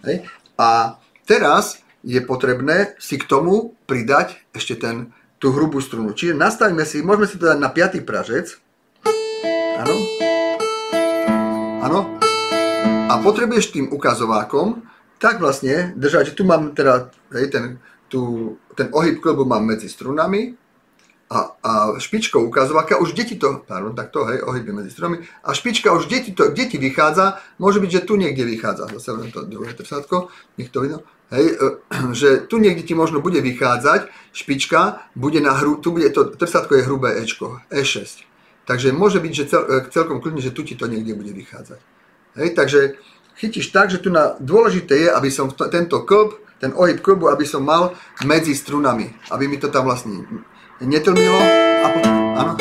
Hej. 0.10 0.26
A 0.58 0.98
teraz 1.30 1.86
je 2.02 2.18
potrebné 2.26 2.98
si 2.98 3.22
k 3.22 3.30
tomu 3.30 3.78
pridať 3.86 4.42
ešte 4.58 4.82
ten, 4.82 5.14
tú 5.38 5.54
hrubú 5.54 5.78
strunu. 5.78 6.18
Čiže 6.18 6.34
nastavíme 6.34 6.82
si, 6.82 7.06
môžeme 7.06 7.30
si 7.30 7.38
to 7.38 7.46
dať 7.46 7.60
na 7.62 7.70
piatý 7.70 8.02
pražec. 8.02 8.58
Áno. 9.78 9.96
Áno. 11.86 12.00
A 13.10 13.14
potrebuješ 13.22 13.70
tým 13.70 13.94
ukazovákom 13.94 14.82
tak 15.22 15.38
vlastne 15.38 15.94
držať, 15.94 16.34
že 16.34 16.38
tu 16.40 16.48
mám 16.48 16.74
teda 16.74 17.14
hej, 17.36 17.52
ten, 17.52 17.66
tu, 18.10 18.56
ten 18.74 18.90
ohyb 18.90 19.22
klobu 19.22 19.46
mám 19.46 19.62
medzi 19.62 19.92
strunami 19.92 20.58
a, 21.30 21.40
a 21.62 21.72
špičkou 22.02 22.42
ukazováka, 22.42 22.98
už 22.98 23.14
deti 23.14 23.38
to, 23.38 23.62
pardon, 23.68 23.94
tak 23.94 24.10
to, 24.10 24.26
hej, 24.26 24.42
ohyby 24.42 24.74
medzi 24.74 24.90
stromami, 24.90 25.22
a 25.46 25.54
špička 25.54 25.94
už 25.94 26.10
deti 26.10 26.34
to, 26.34 26.50
deti 26.50 26.82
vychádza, 26.82 27.38
môže 27.62 27.78
byť, 27.78 27.92
že 27.92 28.02
tu 28.02 28.18
niekde 28.18 28.50
vychádza, 28.50 28.90
zase 28.98 29.10
len 29.14 29.30
to 29.30 29.46
druhé 29.46 29.78
trsátko, 29.78 30.34
nech 30.58 30.74
to 30.74 30.82
vidno, 30.82 31.06
hej, 31.30 31.54
že 32.20 32.50
tu 32.50 32.58
niekde 32.58 32.82
ti 32.82 32.98
možno 32.98 33.22
bude 33.22 33.38
vychádzať, 33.46 34.10
špička 34.34 35.06
bude 35.14 35.38
na 35.38 35.54
hru, 35.54 35.78
tu 35.78 35.94
bude 35.94 36.10
to, 36.10 36.34
trsátko 36.34 36.82
je 36.82 36.86
hrubé 36.90 37.22
Ečko, 37.22 37.62
E6. 37.70 38.26
Takže 38.66 38.94
môže 38.94 39.22
byť, 39.22 39.34
že 39.34 39.46
cel, 39.50 39.64
e, 39.66 39.86
celkom 39.90 40.22
kľudne, 40.22 40.42
že 40.42 40.54
tu 40.54 40.62
ti 40.66 40.78
to 40.78 40.86
niekde 40.86 41.14
bude 41.18 41.34
vychádzať. 41.34 41.82
Hej, 42.38 42.50
takže 42.54 42.80
chytíš 43.38 43.70
tak, 43.70 43.90
že 43.90 44.02
tu 44.02 44.14
na, 44.14 44.38
dôležité 44.38 44.98
je, 44.98 45.10
aby 45.10 45.30
som 45.34 45.50
tento 45.50 46.06
klb, 46.06 46.38
ten 46.60 46.76
ohyb 46.76 47.00
klbu, 47.00 47.32
aby 47.32 47.48
som 47.48 47.64
mal 47.64 47.96
medzi 48.28 48.52
strunami, 48.52 49.16
aby 49.32 49.48
mi 49.48 49.58
to 49.58 49.72
tam 49.72 49.88
vlastne 49.88 50.28
netlmilo. 50.82 51.40
A 51.84 51.88
po, 51.92 52.00
áno. 52.40 52.54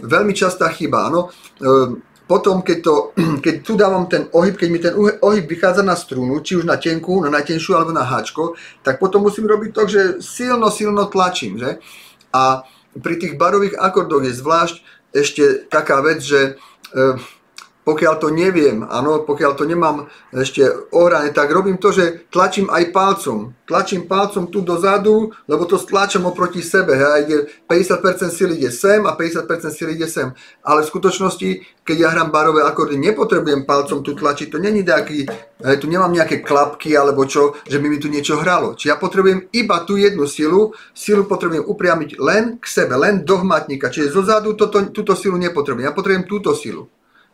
Veľmi 0.00 0.32
častá 0.34 0.68
chyba, 0.72 1.12
áno. 1.12 1.30
E, 1.60 2.00
potom, 2.30 2.62
keď, 2.62 2.78
to, 2.82 2.94
keď 3.44 3.54
tu 3.62 3.72
dávam 3.76 4.06
ten 4.06 4.30
ohyb, 4.32 4.56
keď 4.56 4.68
mi 4.70 4.78
ten 4.78 4.94
ohyb 4.96 5.46
vychádza 5.46 5.82
na 5.82 5.98
strunu, 5.98 6.40
či 6.40 6.56
už 6.56 6.64
na 6.64 6.78
tenku, 6.78 7.20
na 7.20 7.30
najtenšiu 7.30 7.76
alebo 7.76 7.92
na 7.92 8.06
háčko, 8.06 8.54
tak 8.86 9.02
potom 9.02 9.26
musím 9.26 9.50
robiť 9.50 9.70
to, 9.74 9.82
že 9.86 10.02
silno, 10.22 10.70
silno 10.72 11.10
tlačím. 11.10 11.58
Že? 11.58 11.82
A 12.32 12.64
pri 12.96 13.14
tých 13.18 13.34
barových 13.34 13.78
akordoch 13.78 14.24
je 14.24 14.34
zvlášť 14.34 14.76
ešte 15.10 15.66
taká 15.66 15.98
vec, 16.06 16.22
že 16.22 16.54
e, 16.94 17.18
pokiaľ 17.90 18.14
to 18.22 18.30
neviem, 18.30 18.86
áno, 18.86 19.26
pokiaľ 19.26 19.58
to 19.58 19.66
nemám 19.66 20.06
ešte 20.30 20.62
ohrané, 20.94 21.34
tak 21.34 21.50
robím 21.50 21.74
to, 21.74 21.90
že 21.90 22.30
tlačím 22.30 22.70
aj 22.70 22.94
palcom. 22.94 23.50
Tlačím 23.66 24.06
palcom 24.06 24.46
tu 24.46 24.62
dozadu, 24.62 25.34
lebo 25.50 25.66
to 25.66 25.74
stlačam 25.74 26.26
oproti 26.26 26.62
sebe. 26.62 26.94
Hej, 26.94 27.18
ide 27.26 27.36
50% 27.66 28.30
sily 28.30 28.62
ide 28.62 28.70
sem 28.70 29.02
a 29.02 29.18
50% 29.18 29.46
sily 29.74 29.98
ide 29.98 30.06
sem. 30.06 30.30
Ale 30.62 30.86
v 30.86 30.90
skutočnosti, 30.90 31.82
keď 31.82 31.96
ja 31.98 32.08
hrám 32.14 32.30
barové 32.30 32.62
akordy, 32.62 32.94
nepotrebujem 32.98 33.66
palcom 33.66 34.06
tu 34.06 34.14
tlačiť. 34.14 34.54
To 34.54 34.58
není 34.62 34.86
nejaký, 34.86 35.26
hej, 35.66 35.76
tu 35.82 35.90
nemám 35.90 36.14
nejaké 36.14 36.42
klapky 36.46 36.94
alebo 36.94 37.26
čo, 37.26 37.58
že 37.66 37.82
by 37.82 37.86
mi 37.90 37.98
tu 37.98 38.06
niečo 38.06 38.38
hralo. 38.38 38.78
Či 38.78 38.90
ja 38.90 38.98
potrebujem 38.98 39.50
iba 39.50 39.82
tú 39.82 39.98
jednu 39.98 40.30
silu, 40.30 40.74
silu 40.94 41.26
potrebujem 41.26 41.66
upriamiť 41.66 42.22
len 42.22 42.58
k 42.62 42.66
sebe, 42.66 42.94
len 42.94 43.26
do 43.26 43.38
hmatníka. 43.42 43.90
Čiže 43.90 44.14
zozadu 44.14 44.54
túto 44.54 45.14
silu 45.18 45.34
nepotrebujem. 45.38 45.90
Ja 45.90 45.94
potrebujem 45.94 46.26
túto 46.26 46.54
silu 46.54 46.86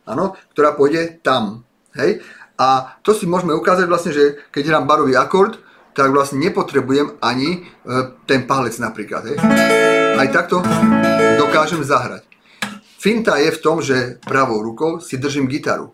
áno, 0.06 0.38
ktorá 0.54 0.72
pôjde 0.72 1.20
tam. 1.20 1.66
Hej? 1.98 2.22
A 2.56 2.96
to 3.04 3.12
si 3.12 3.28
môžeme 3.28 3.52
ukázať 3.52 3.84
vlastne, 3.90 4.16
že 4.16 4.40
keď 4.48 4.72
hrám 4.72 4.88
barový 4.88 5.18
akord, 5.18 5.60
tak 5.92 6.12
vlastne 6.12 6.40
nepotrebujem 6.40 7.20
ani 7.20 7.60
e, 7.60 7.92
ten 8.24 8.48
palec 8.48 8.76
napríklad. 8.80 9.28
Hej? 9.28 9.36
Aj 10.16 10.28
takto 10.32 10.64
dokážem 11.36 11.84
zahrať. 11.84 12.24
Finta 12.96 13.36
je 13.36 13.52
v 13.52 13.62
tom, 13.62 13.84
že 13.84 14.16
pravou 14.24 14.64
rukou 14.64 15.04
si 15.04 15.20
držím 15.20 15.48
gitaru. 15.48 15.92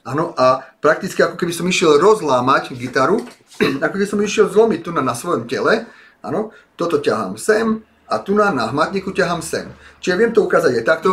Áno, 0.00 0.32
a 0.32 0.64
prakticky 0.80 1.20
ako 1.20 1.36
keby 1.36 1.52
som 1.52 1.68
išiel 1.68 2.00
rozlámať 2.00 2.72
gitaru, 2.72 3.20
ako 3.84 3.92
keby 3.92 4.08
som 4.08 4.20
išiel 4.24 4.48
zlomiť 4.48 4.80
tu 4.80 4.90
na, 4.96 5.12
svojom 5.12 5.44
tele, 5.44 5.84
áno, 6.24 6.56
toto 6.76 6.96
ťahám 6.96 7.36
sem 7.36 7.84
a 8.08 8.16
tu 8.24 8.32
na 8.32 8.48
hmatníku 8.50 9.12
ťahám 9.12 9.44
sem. 9.44 9.68
Čiže 10.00 10.16
viem 10.16 10.32
to 10.32 10.48
ukázať 10.48 10.80
aj 10.80 10.84
takto. 10.88 11.12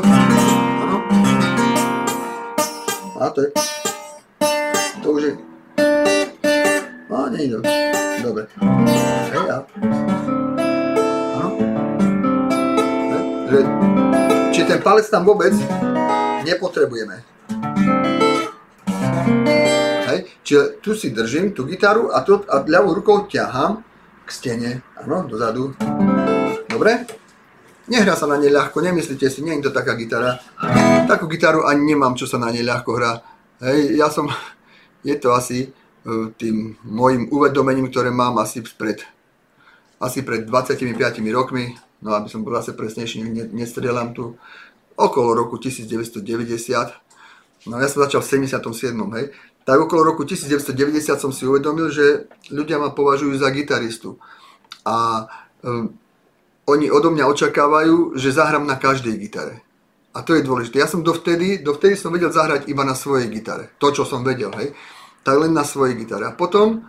A 3.18 3.30
to 3.34 3.42
je... 3.42 3.50
To 5.02 5.08
už 5.12 5.22
je... 5.24 5.34
A 7.10 7.30
nie 7.34 7.50
je 7.50 7.58
Dobre. 8.22 8.46
Hej, 9.34 9.46
a... 9.50 9.58
Čiže 14.54 14.66
ten 14.70 14.82
palec 14.86 15.10
tam 15.10 15.26
vôbec 15.26 15.50
nepotrebujeme. 16.46 17.26
Hej, 20.14 20.20
čiže 20.46 20.78
tu 20.86 20.94
si 20.94 21.10
držím 21.10 21.58
tú 21.58 21.66
gitaru 21.66 22.14
a, 22.14 22.22
tu, 22.22 22.38
a 22.46 22.62
ľavou 22.62 22.94
rukou 23.02 23.26
ťahám 23.26 23.82
k 24.26 24.30
stene, 24.30 24.72
áno, 24.94 25.26
dozadu. 25.26 25.74
Dobre? 26.70 27.10
Nehrá 27.88 28.20
sa 28.20 28.28
na 28.28 28.36
nej 28.36 28.52
ľahko, 28.52 28.84
nemyslíte 28.84 29.32
si, 29.32 29.40
nie 29.40 29.56
je 29.58 29.68
to 29.68 29.72
taká 29.72 29.96
gitara. 29.96 30.36
Takú 31.08 31.32
gitaru 31.32 31.64
ani 31.64 31.96
nemám, 31.96 32.20
čo 32.20 32.28
sa 32.28 32.36
na 32.36 32.52
nej 32.52 32.60
ľahko 32.60 32.92
hrá. 33.00 33.24
Hej, 33.64 33.96
ja 33.96 34.12
som, 34.12 34.28
je 35.08 35.16
to 35.16 35.32
asi 35.32 35.66
e, 35.66 35.68
tým 36.36 36.76
môjim 36.84 37.32
uvedomením, 37.32 37.88
ktoré 37.88 38.12
mám 38.12 38.44
asi 38.44 38.60
pred, 38.60 39.08
asi 40.04 40.20
pred 40.20 40.44
25 40.44 40.84
rokmi, 41.32 41.80
no 42.04 42.12
aby 42.12 42.28
som 42.28 42.44
bol 42.44 42.60
zase 42.60 42.76
presnejší, 42.76 43.24
ne, 43.56 43.66
tu, 44.12 44.36
okolo 45.00 45.30
roku 45.32 45.56
1990, 45.56 47.72
no 47.72 47.80
ja 47.80 47.88
som 47.88 48.04
začal 48.04 48.20
v 48.20 48.52
77. 48.52 49.16
hej, 49.16 49.32
tak 49.64 49.80
okolo 49.80 50.12
roku 50.12 50.28
1990 50.28 50.76
som 51.16 51.32
si 51.32 51.48
uvedomil, 51.48 51.88
že 51.88 52.28
ľudia 52.52 52.84
ma 52.84 52.92
považujú 52.92 53.32
za 53.40 53.48
gitaristu. 53.52 54.20
A 54.84 55.28
e, 55.64 55.88
oni 56.68 56.92
odo 56.92 57.10
mňa 57.16 57.26
očakávajú, 57.32 58.20
že 58.20 58.36
zahrám 58.36 58.68
na 58.68 58.76
každej 58.76 59.16
gitare. 59.16 59.64
A 60.12 60.26
to 60.26 60.36
je 60.36 60.44
dôležité. 60.44 60.84
Ja 60.84 60.90
som 60.90 61.06
dovtedy, 61.06 61.64
dovtedy 61.64 61.96
som 61.96 62.12
vedel 62.12 62.34
zahrať 62.34 62.68
iba 62.68 62.84
na 62.84 62.98
svojej 62.98 63.32
gitare. 63.32 63.72
To, 63.80 63.96
čo 63.96 64.04
som 64.04 64.26
vedel, 64.26 64.52
hej. 64.60 64.76
Tak 65.24 65.36
len 65.40 65.56
na 65.56 65.64
svojej 65.64 65.96
gitare. 65.96 66.28
A 66.28 66.36
potom 66.36 66.84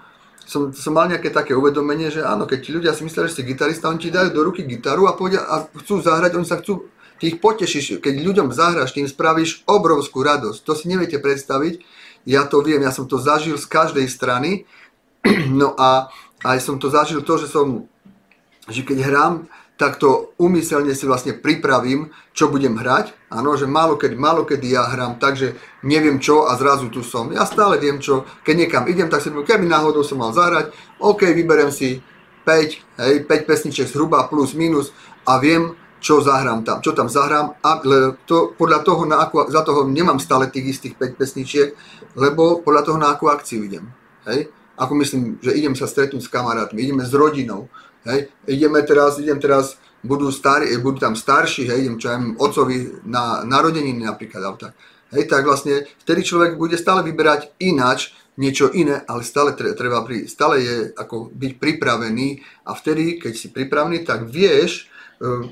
som, 0.48 0.72
som 0.72 0.96
mal 0.96 1.06
nejaké 1.12 1.28
také 1.28 1.52
uvedomenie, 1.52 2.08
že 2.08 2.24
áno, 2.24 2.48
keď 2.48 2.58
ti 2.58 2.70
ľudia 2.72 2.96
si 2.96 3.04
myslia, 3.04 3.28
že 3.28 3.38
si 3.38 3.44
gitarista, 3.44 3.92
oni 3.92 4.00
ti 4.00 4.10
dajú 4.10 4.32
do 4.32 4.40
ruky 4.48 4.64
gitaru 4.64 5.04
a, 5.06 5.12
povedia, 5.12 5.44
a 5.44 5.68
chcú 5.68 6.00
zahrať, 6.00 6.40
oni 6.40 6.48
sa 6.48 6.56
chcú, 6.56 6.88
ty 7.20 7.30
ich 7.30 7.38
potešíš. 7.38 8.00
Keď 8.00 8.14
ľuďom 8.24 8.48
zahraš, 8.50 8.96
tým 8.96 9.04
spravíš 9.04 9.68
obrovskú 9.68 10.24
radosť. 10.24 10.64
To 10.64 10.72
si 10.72 10.88
neviete 10.88 11.20
predstaviť. 11.20 11.84
Ja 12.24 12.48
to 12.48 12.64
viem, 12.64 12.80
ja 12.80 12.90
som 12.90 13.04
to 13.04 13.20
zažil 13.20 13.60
z 13.60 13.66
každej 13.68 14.08
strany. 14.10 14.64
No 15.52 15.76
a 15.76 16.08
aj 16.40 16.64
som 16.64 16.80
to 16.80 16.88
zažil 16.88 17.20
to, 17.20 17.36
že 17.36 17.52
som, 17.52 17.84
že 18.70 18.86
keď 18.86 19.04
hrám, 19.04 19.34
tak 19.78 20.02
to 20.02 20.34
umyselne 20.42 20.90
si 20.90 21.06
vlastne 21.06 21.38
pripravím, 21.38 22.10
čo 22.34 22.50
budem 22.50 22.74
hrať. 22.74 23.14
Áno, 23.30 23.54
že 23.54 23.70
málo 23.70 23.94
kedy, 23.94 24.18
málo 24.18 24.42
kedy 24.42 24.74
ja 24.74 24.90
hrám 24.90 25.22
tak, 25.22 25.38
že 25.38 25.54
neviem 25.86 26.18
čo 26.18 26.50
a 26.50 26.58
zrazu 26.58 26.90
tu 26.90 27.06
som. 27.06 27.30
Ja 27.30 27.46
stále 27.46 27.78
viem 27.78 28.02
čo, 28.02 28.26
keď 28.42 28.54
niekam 28.58 28.84
idem, 28.90 29.06
tak 29.06 29.22
si 29.22 29.30
poviem, 29.30 29.46
keby 29.46 29.70
náhodou 29.70 30.02
som 30.02 30.18
mal 30.18 30.34
zahrať, 30.34 30.74
OK, 30.98 31.30
vyberem 31.30 31.70
si 31.70 32.02
5, 32.42 33.06
hej, 33.06 33.14
5 33.22 33.46
pesničiek 33.46 33.86
zhruba 33.86 34.26
plus 34.26 34.58
minus 34.58 34.90
a 35.22 35.38
viem, 35.38 35.78
čo 36.02 36.22
zahrám 36.22 36.66
tam, 36.66 36.82
čo 36.82 36.94
tam 36.94 37.06
zahrám 37.06 37.58
a 37.62 37.70
to, 38.26 38.54
podľa 38.58 38.82
toho, 38.82 39.02
na 39.06 39.22
akú, 39.22 39.46
za 39.50 39.62
toho 39.62 39.86
nemám 39.86 40.18
stále 40.18 40.50
tých 40.50 40.78
istých 40.78 40.94
5 40.98 41.18
pesničiek, 41.18 41.68
lebo 42.18 42.62
podľa 42.66 42.82
toho, 42.82 42.98
na 42.98 43.14
akú 43.14 43.30
akciu 43.30 43.62
idem. 43.62 43.86
Hej? 44.26 44.50
Ako 44.78 44.94
myslím, 44.94 45.42
že 45.42 45.54
idem 45.58 45.74
sa 45.74 45.90
stretnúť 45.90 46.22
s 46.22 46.30
kamarátmi, 46.30 46.78
ideme 46.82 47.02
s 47.02 47.10
rodinou, 47.10 47.66
Hej. 48.08 48.32
Ideme 48.48 48.80
teraz, 48.88 49.20
idem 49.20 49.36
teraz, 49.36 49.76
budú, 50.02 50.32
starý, 50.32 50.72
budú 50.80 51.02
tam 51.02 51.14
starší, 51.18 51.68
hej, 51.68 51.78
idem 51.84 51.98
čo 51.98 52.08
aj 52.08 52.18
ocovi 52.38 52.76
na 53.04 53.42
narodeniny 53.44 54.06
napríklad, 54.06 54.40
alebo 54.40 54.58
tak. 54.58 54.72
Hej, 55.12 55.24
tak 55.28 55.42
vlastne 55.44 55.88
vtedy 56.04 56.20
človek 56.20 56.60
bude 56.60 56.76
stále 56.76 57.00
vyberať 57.04 57.56
ináč, 57.64 58.12
niečo 58.38 58.70
iné, 58.70 59.02
ale 59.08 59.26
stále 59.26 59.56
treba, 59.56 60.06
stále 60.30 60.54
je 60.62 60.76
ako 60.94 61.34
byť 61.34 61.52
pripravený 61.58 62.28
a 62.70 62.76
vtedy, 62.76 63.18
keď 63.18 63.32
si 63.34 63.50
pripravený, 63.50 64.06
tak 64.06 64.30
vieš, 64.30 64.86
e, 65.18 65.50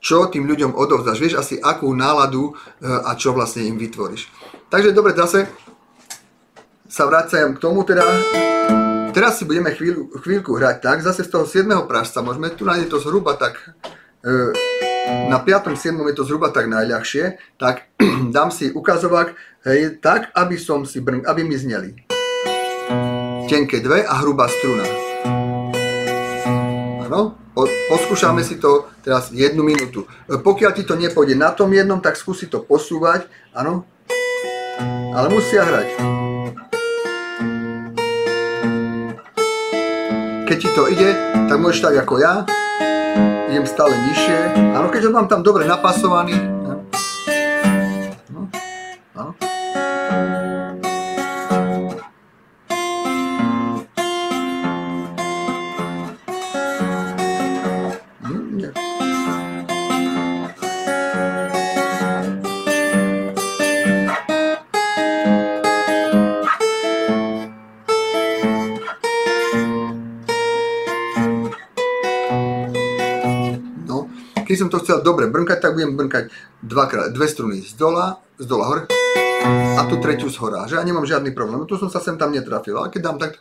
čo 0.00 0.32
tým 0.32 0.48
ľuďom 0.48 0.72
odovzdáš, 0.72 1.20
vieš 1.20 1.36
asi 1.36 1.60
akú 1.60 1.92
náladu 1.92 2.50
e, 2.50 2.88
a 2.88 3.12
čo 3.20 3.36
vlastne 3.36 3.68
im 3.68 3.76
vytvoríš. 3.76 4.32
Takže 4.72 4.96
dobre, 4.96 5.12
zase 5.12 5.44
sa 6.88 7.04
vracajem 7.04 7.52
k 7.52 7.62
tomu 7.62 7.84
teda, 7.84 8.04
Teraz 9.12 9.36
si 9.36 9.44
budeme 9.44 9.68
chvíľu, 9.76 10.08
chvíľku 10.24 10.56
hrať 10.56 10.80
tak, 10.80 11.04
zase 11.04 11.28
z 11.28 11.30
toho 11.36 11.44
7. 11.44 11.68
pražca 11.84 12.24
môžeme, 12.24 12.48
tu 12.48 12.64
nájde 12.64 12.88
to 12.88 12.96
zhruba 12.96 13.36
tak, 13.36 13.60
e, 14.24 14.56
na 15.28 15.36
5. 15.36 15.76
7. 15.76 16.00
je 16.08 16.16
to 16.16 16.24
zhruba 16.24 16.48
tak 16.48 16.64
najľahšie, 16.72 17.36
tak 17.60 17.92
dám 18.34 18.48
si 18.48 18.72
ukazovák, 18.72 19.36
hej, 19.68 20.00
tak, 20.00 20.32
aby 20.32 20.56
som 20.56 20.88
si 20.88 21.04
brn, 21.04 21.28
aby 21.28 21.44
mi 21.44 21.60
zneli. 21.60 21.92
Tenké 23.52 23.84
dve 23.84 24.00
a 24.00 24.16
hrubá 24.24 24.48
struna. 24.48 24.88
Áno, 27.04 27.36
poskúšame 27.92 28.40
si 28.40 28.56
to 28.56 28.88
teraz 29.04 29.28
jednu 29.28 29.60
minútu. 29.60 30.08
E, 30.24 30.40
pokiaľ 30.40 30.72
ti 30.72 30.88
to 30.88 30.96
nepôjde 30.96 31.36
na 31.36 31.52
tom 31.52 31.68
jednom, 31.68 32.00
tak 32.00 32.16
skúsi 32.16 32.48
to 32.48 32.64
posúvať, 32.64 33.28
áno, 33.52 33.84
ale 35.12 35.28
musia 35.28 35.68
hrať. 35.68 36.21
Keď 40.46 40.56
ti 40.58 40.68
to 40.74 40.82
ide, 40.90 41.10
tak 41.48 41.56
môžeš 41.58 41.80
tak 41.84 41.94
ako 42.02 42.18
ja, 42.18 42.42
idem 43.52 43.66
stále 43.68 43.94
nižšie. 43.94 44.38
Áno, 44.74 44.88
keď 44.88 45.08
ho 45.08 45.10
mám 45.12 45.28
tam 45.28 45.44
dobre 45.44 45.68
napasovaný, 45.68 46.61
tak 75.62 75.78
budem 75.78 75.94
brnkať 75.94 76.34
dvakrát, 76.58 77.14
dve 77.14 77.30
struny 77.30 77.62
z 77.62 77.78
dola, 77.78 78.18
z 78.34 78.50
dola 78.50 78.66
hore 78.66 78.82
a 79.78 79.86
tu 79.86 80.02
tretiu 80.02 80.26
z 80.26 80.42
hora, 80.42 80.66
že 80.66 80.74
ja 80.74 80.82
nemám 80.82 81.06
žiadny 81.06 81.30
problém. 81.30 81.62
No 81.62 81.70
tu 81.70 81.78
som 81.78 81.86
sa 81.86 82.02
sem 82.02 82.18
tam 82.18 82.34
netrafil, 82.34 82.74
ale 82.74 82.90
keď 82.90 83.00
dám 83.06 83.18
tak... 83.22 83.38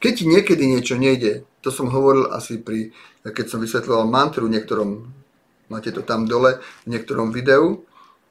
Keď 0.00 0.12
ti 0.12 0.24
niekedy 0.28 0.64
niečo 0.68 1.00
nejde, 1.00 1.48
to 1.64 1.72
som 1.72 1.88
hovoril 1.88 2.28
asi 2.36 2.60
pri, 2.60 2.92
keď 3.24 3.46
som 3.48 3.64
vysvetľoval 3.64 4.08
mantru 4.08 4.44
niektorom, 4.44 5.08
máte 5.72 5.88
to 5.88 6.04
tam 6.04 6.28
dole, 6.28 6.60
v 6.84 6.96
niektorom 6.96 7.32
videu, 7.32 7.84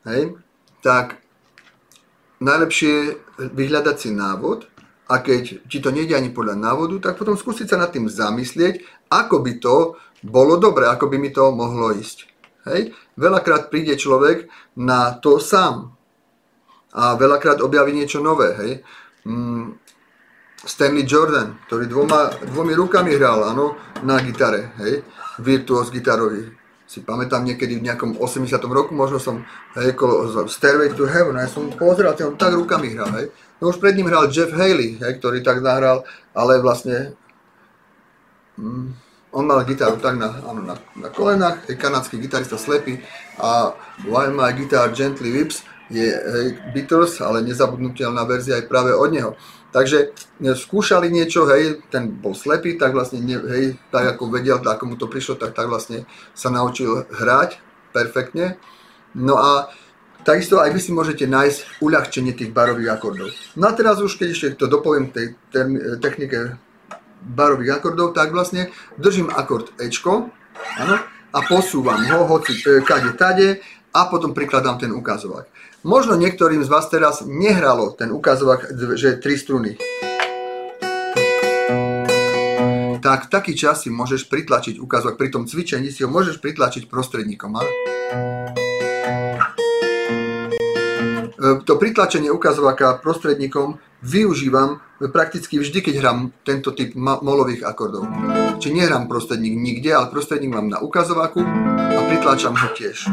hej, 0.05 0.33
tak 0.81 1.21
najlepšie 2.39 2.91
je 2.91 3.17
vyhľadať 3.51 3.95
si 3.99 4.09
návod 4.15 4.67
a 5.09 5.19
keď 5.19 5.67
ti 5.67 5.77
to 5.79 5.89
nejde 5.91 6.15
ani 6.15 6.29
podľa 6.31 6.55
návodu, 6.55 7.09
tak 7.09 7.19
potom 7.19 7.35
skúsiť 7.35 7.67
sa 7.67 7.77
nad 7.79 7.91
tým 7.91 8.07
zamyslieť, 8.07 9.07
ako 9.11 9.35
by 9.41 9.53
to 9.57 9.75
bolo 10.23 10.59
dobre, 10.59 10.87
ako 10.87 11.07
by 11.07 11.17
mi 11.17 11.31
to 11.31 11.51
mohlo 11.55 11.95
ísť. 11.95 12.27
Hej. 12.67 12.91
Veľakrát 13.15 13.71
príde 13.71 13.95
človek 13.95 14.51
na 14.75 15.15
to 15.17 15.39
sám 15.39 15.95
a 16.93 17.15
veľakrát 17.15 17.63
objaví 17.63 17.95
niečo 17.95 18.19
nové. 18.19 18.53
Hej. 18.59 18.71
Mm, 19.25 19.79
Stanley 20.59 21.07
Jordan, 21.07 21.55
ktorý 21.67 21.87
dvoma, 21.87 22.35
dvomi 22.51 22.75
rukami 22.75 23.15
hral, 23.15 23.47
áno, 23.47 23.79
na 24.03 24.19
gitare, 24.19 24.75
hej, 24.83 25.07
virtuos 25.39 25.87
gitarový. 25.87 26.51
Si 26.89 27.05
pamätám 27.05 27.45
niekedy 27.45 27.77
v 27.77 27.85
nejakom 27.85 28.17
80. 28.17 28.49
roku, 28.65 28.97
možno 28.97 29.21
som, 29.21 29.45
hej, 29.77 29.93
Stairway 30.49 30.89
to 30.97 31.05
Heaven, 31.05 31.37
ja 31.37 31.45
som 31.45 31.69
pozeral, 31.69 32.17
on 32.17 32.33
tak 32.33 32.57
rukami 32.57 32.97
hral, 32.97 33.13
hej. 33.13 33.29
No 33.61 33.69
už 33.69 33.77
pred 33.77 33.93
ním 33.93 34.09
hral 34.09 34.25
Jeff 34.33 34.49
Haley, 34.49 34.97
hej, 34.97 35.21
ktorý 35.21 35.45
tak 35.45 35.61
nahral, 35.61 36.01
ale 36.33 36.57
vlastne 36.57 37.13
mm, 38.57 38.89
on 39.29 39.45
mal 39.45 39.61
gitaru 39.69 40.01
tak 40.01 40.17
na, 40.17 40.41
áno, 40.41 40.65
na, 40.65 40.81
na 40.97 41.13
kolenách, 41.13 41.69
je 41.69 41.77
kanadský 41.77 42.17
gitarista 42.17 42.57
slepý 42.57 42.97
a 43.37 43.77
While 44.09 44.33
My 44.33 44.49
Guitar 44.57 44.89
Gently 44.89 45.29
Whips 45.29 45.61
je 45.93 46.09
hej, 46.09 46.47
Beatles, 46.73 47.21
ale 47.21 47.45
nezabudnutelná 47.45 48.25
verzia 48.25 48.57
aj 48.57 48.65
práve 48.65 48.97
od 48.97 49.09
neho. 49.13 49.31
Takže 49.69 49.97
e, 50.41 50.57
skúšali 50.57 51.13
niečo, 51.13 51.45
hej, 51.45 51.85
ten 51.93 52.09
bol 52.09 52.33
slepý, 52.33 52.73
tak 52.73 52.97
vlastne, 52.97 53.21
ne, 53.21 53.37
hej, 53.37 53.65
tak 53.93 54.17
ako 54.17 54.33
vedel, 54.33 54.57
ako 54.57 54.83
mu 54.89 54.95
to 54.97 55.05
prišlo, 55.05 55.37
tak, 55.37 55.53
tak 55.53 55.69
vlastne 55.69 56.09
sa 56.33 56.49
naučil 56.49 57.05
hrať 57.05 57.61
perfektne. 57.93 58.57
No 59.13 59.37
a 59.37 59.69
takisto 60.25 60.57
aj 60.57 60.73
vy 60.73 60.79
si 60.81 60.89
môžete 60.89 61.29
nájsť 61.29 61.81
uľahčenie 61.85 62.33
tých 62.33 62.49
barových 62.49 62.97
akordov. 62.97 63.29
No 63.53 63.69
a 63.69 63.77
teraz 63.77 64.01
už, 64.01 64.17
keď 64.17 64.27
ešte 64.33 64.47
to 64.57 64.65
dopoviem 64.65 65.13
tej 65.13 65.37
term, 65.53 65.77
e, 65.77 66.01
technike 66.01 66.57
barových 67.21 67.77
akordov, 67.77 68.17
tak 68.17 68.33
vlastne 68.33 68.73
držím 68.97 69.29
akord 69.29 69.69
Ečko, 69.77 70.33
áno, 70.81 70.97
a 71.29 71.39
posúvam 71.45 72.01
ho, 72.09 72.25
hoci 72.25 72.57
e, 72.57 72.81
kade 72.81 73.13
tade, 73.13 73.61
a 73.93 74.05
potom 74.05 74.33
prikladám 74.33 74.77
ten 74.77 74.91
ukazovák. 74.93 75.49
Možno 75.83 76.15
niektorým 76.19 76.59
z 76.59 76.67
vás 76.67 76.91
teraz 76.91 77.23
nehralo 77.23 77.95
ten 77.95 78.11
ukazovák, 78.11 78.75
že 78.99 79.15
tri 79.15 79.39
struny. 79.39 79.79
Tak 82.99 83.31
taký 83.31 83.55
čas 83.55 83.87
si 83.87 83.89
môžeš 83.89 84.27
pritlačiť 84.27 84.75
ukazovák. 84.75 85.15
Pri 85.15 85.31
tom 85.31 85.47
cvičení 85.47 85.87
si 85.87 86.03
ho 86.03 86.11
môžeš 86.11 86.43
pritlačiť 86.43 86.91
prostredníkom. 86.91 87.55
A? 87.55 87.63
E, 87.63 87.71
to 91.63 91.79
pritlačenie 91.79 92.27
ukazováka 92.27 92.99
prostredníkom 92.99 93.79
využívam 94.03 94.83
prakticky 95.15 95.63
vždy, 95.63 95.79
keď 95.79 95.95
hrám 96.03 96.35
tento 96.43 96.75
typ 96.75 96.91
molových 96.99 97.63
akordov. 97.63 98.03
Čiže 98.59 98.83
nehrám 98.83 99.07
prostredník 99.07 99.55
nikde, 99.55 99.95
ale 99.95 100.11
prostredník 100.11 100.51
mám 100.51 100.67
na 100.67 100.83
ukazováku 100.83 101.39
a 101.79 101.99
pritlačam 102.11 102.59
ho 102.59 102.67
tiež. 102.75 103.07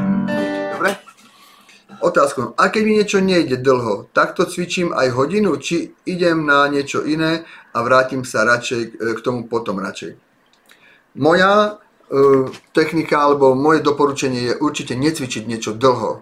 Otázka. 2.01 2.53
A 2.61 2.69
keď 2.69 2.83
mi 2.85 2.93
niečo 3.01 3.19
nejde 3.25 3.57
dlho, 3.57 4.13
tak 4.13 4.37
to 4.37 4.45
cvičím 4.45 4.93
aj 4.93 5.17
hodinu, 5.17 5.57
či 5.57 5.97
idem 6.05 6.45
na 6.45 6.69
niečo 6.69 7.01
iné 7.01 7.49
a 7.73 7.79
vrátim 7.81 8.25
sa 8.25 8.45
radšej 8.45 8.83
e, 8.85 8.89
k 9.17 9.21
tomu 9.25 9.49
potom 9.49 9.81
radšej. 9.81 10.17
Moja 11.17 11.53
e, 11.65 11.71
technika 12.77 13.25
alebo 13.25 13.57
moje 13.57 13.81
doporučenie 13.81 14.53
je 14.53 14.55
určite 14.61 14.93
necvičiť 14.93 15.49
niečo 15.49 15.73
dlho. 15.73 16.21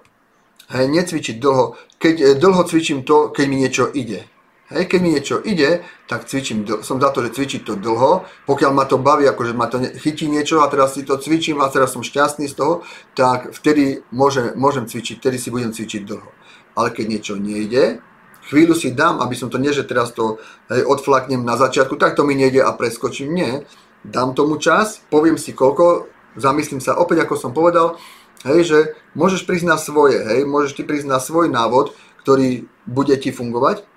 Hej, 0.71 0.87
necvičiť 0.89 1.37
dlho. 1.43 1.75
Keď 1.99 2.15
e, 2.23 2.27
dlho 2.39 2.63
cvičím 2.71 3.03
to, 3.03 3.35
keď 3.35 3.45
mi 3.51 3.57
niečo 3.59 3.91
ide. 3.91 4.31
Hej, 4.75 4.91
keď 4.91 5.01
mi 5.07 5.15
niečo 5.15 5.39
ide, 5.39 5.87
tak 6.11 6.27
cvičím, 6.27 6.67
som 6.83 6.99
za 6.99 7.15
to, 7.15 7.23
že 7.23 7.39
cvičiť 7.39 7.63
to 7.63 7.79
dlho, 7.79 8.27
pokiaľ 8.51 8.71
ma 8.75 8.83
to 8.91 8.99
baví, 8.99 9.23
akože 9.31 9.55
ma 9.55 9.71
to 9.71 9.79
chytí 10.03 10.27
niečo 10.27 10.67
a 10.67 10.67
teraz 10.67 10.99
si 10.99 11.07
to 11.07 11.15
cvičím 11.15 11.63
a 11.63 11.71
teraz 11.71 11.95
som 11.95 12.03
šťastný 12.03 12.51
z 12.51 12.59
toho, 12.59 12.83
tak 13.15 13.55
vtedy 13.55 14.03
môže, 14.11 14.59
môžem 14.59 14.91
cvičiť, 14.91 15.23
vtedy 15.23 15.39
si 15.39 15.55
budem 15.55 15.71
cvičiť 15.71 16.03
dlho. 16.03 16.27
Ale 16.75 16.91
keď 16.91 17.07
niečo 17.07 17.35
nejde, 17.39 18.03
chvíľu 18.51 18.75
si 18.75 18.91
dám, 18.91 19.23
aby 19.23 19.39
som 19.39 19.47
to 19.47 19.63
nie, 19.63 19.71
že 19.71 19.87
teraz 19.87 20.11
to 20.11 20.43
hej, 20.67 20.83
odflaknem 20.83 21.47
na 21.47 21.55
začiatku, 21.55 21.95
tak 21.95 22.19
to 22.19 22.27
mi 22.27 22.35
nejde 22.35 22.59
a 22.59 22.75
preskočím, 22.75 23.31
nie. 23.31 23.63
Dám 24.03 24.35
tomu 24.35 24.59
čas, 24.59 25.07
poviem 25.07 25.39
si 25.39 25.55
koľko, 25.55 26.11
zamyslím 26.35 26.83
sa 26.83 26.99
opäť, 26.99 27.31
ako 27.31 27.39
som 27.39 27.55
povedal, 27.55 27.95
hej, 28.43 28.67
že 28.67 28.79
môžeš 29.15 29.47
priznať 29.47 29.79
svoje, 29.79 30.19
hej, 30.19 30.43
môžeš 30.51 30.75
ti 30.75 30.83
priznať 30.83 31.23
svoj 31.23 31.47
návod, 31.47 31.95
ktorý 32.27 32.67
bude 32.91 33.15
ti 33.23 33.31
fungovať 33.31 33.94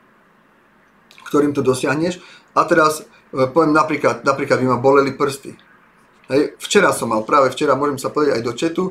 ktorým 1.27 1.51
to 1.51 1.59
dosiahneš. 1.59 2.23
A 2.55 2.63
teraz 2.63 3.03
e, 3.03 3.45
poviem 3.51 3.75
napríklad, 3.75 4.23
napríklad 4.23 4.63
by 4.63 4.67
ma 4.71 4.79
boleli 4.79 5.13
prsty. 5.13 5.51
Hej, 6.27 6.59
včera 6.59 6.91
som 6.91 7.11
mal, 7.11 7.23
práve 7.23 7.51
včera, 7.55 7.75
môžem 7.79 7.99
sa 7.99 8.11
povedať 8.11 8.39
aj 8.39 8.43
do 8.43 8.53
četu, 8.55 8.83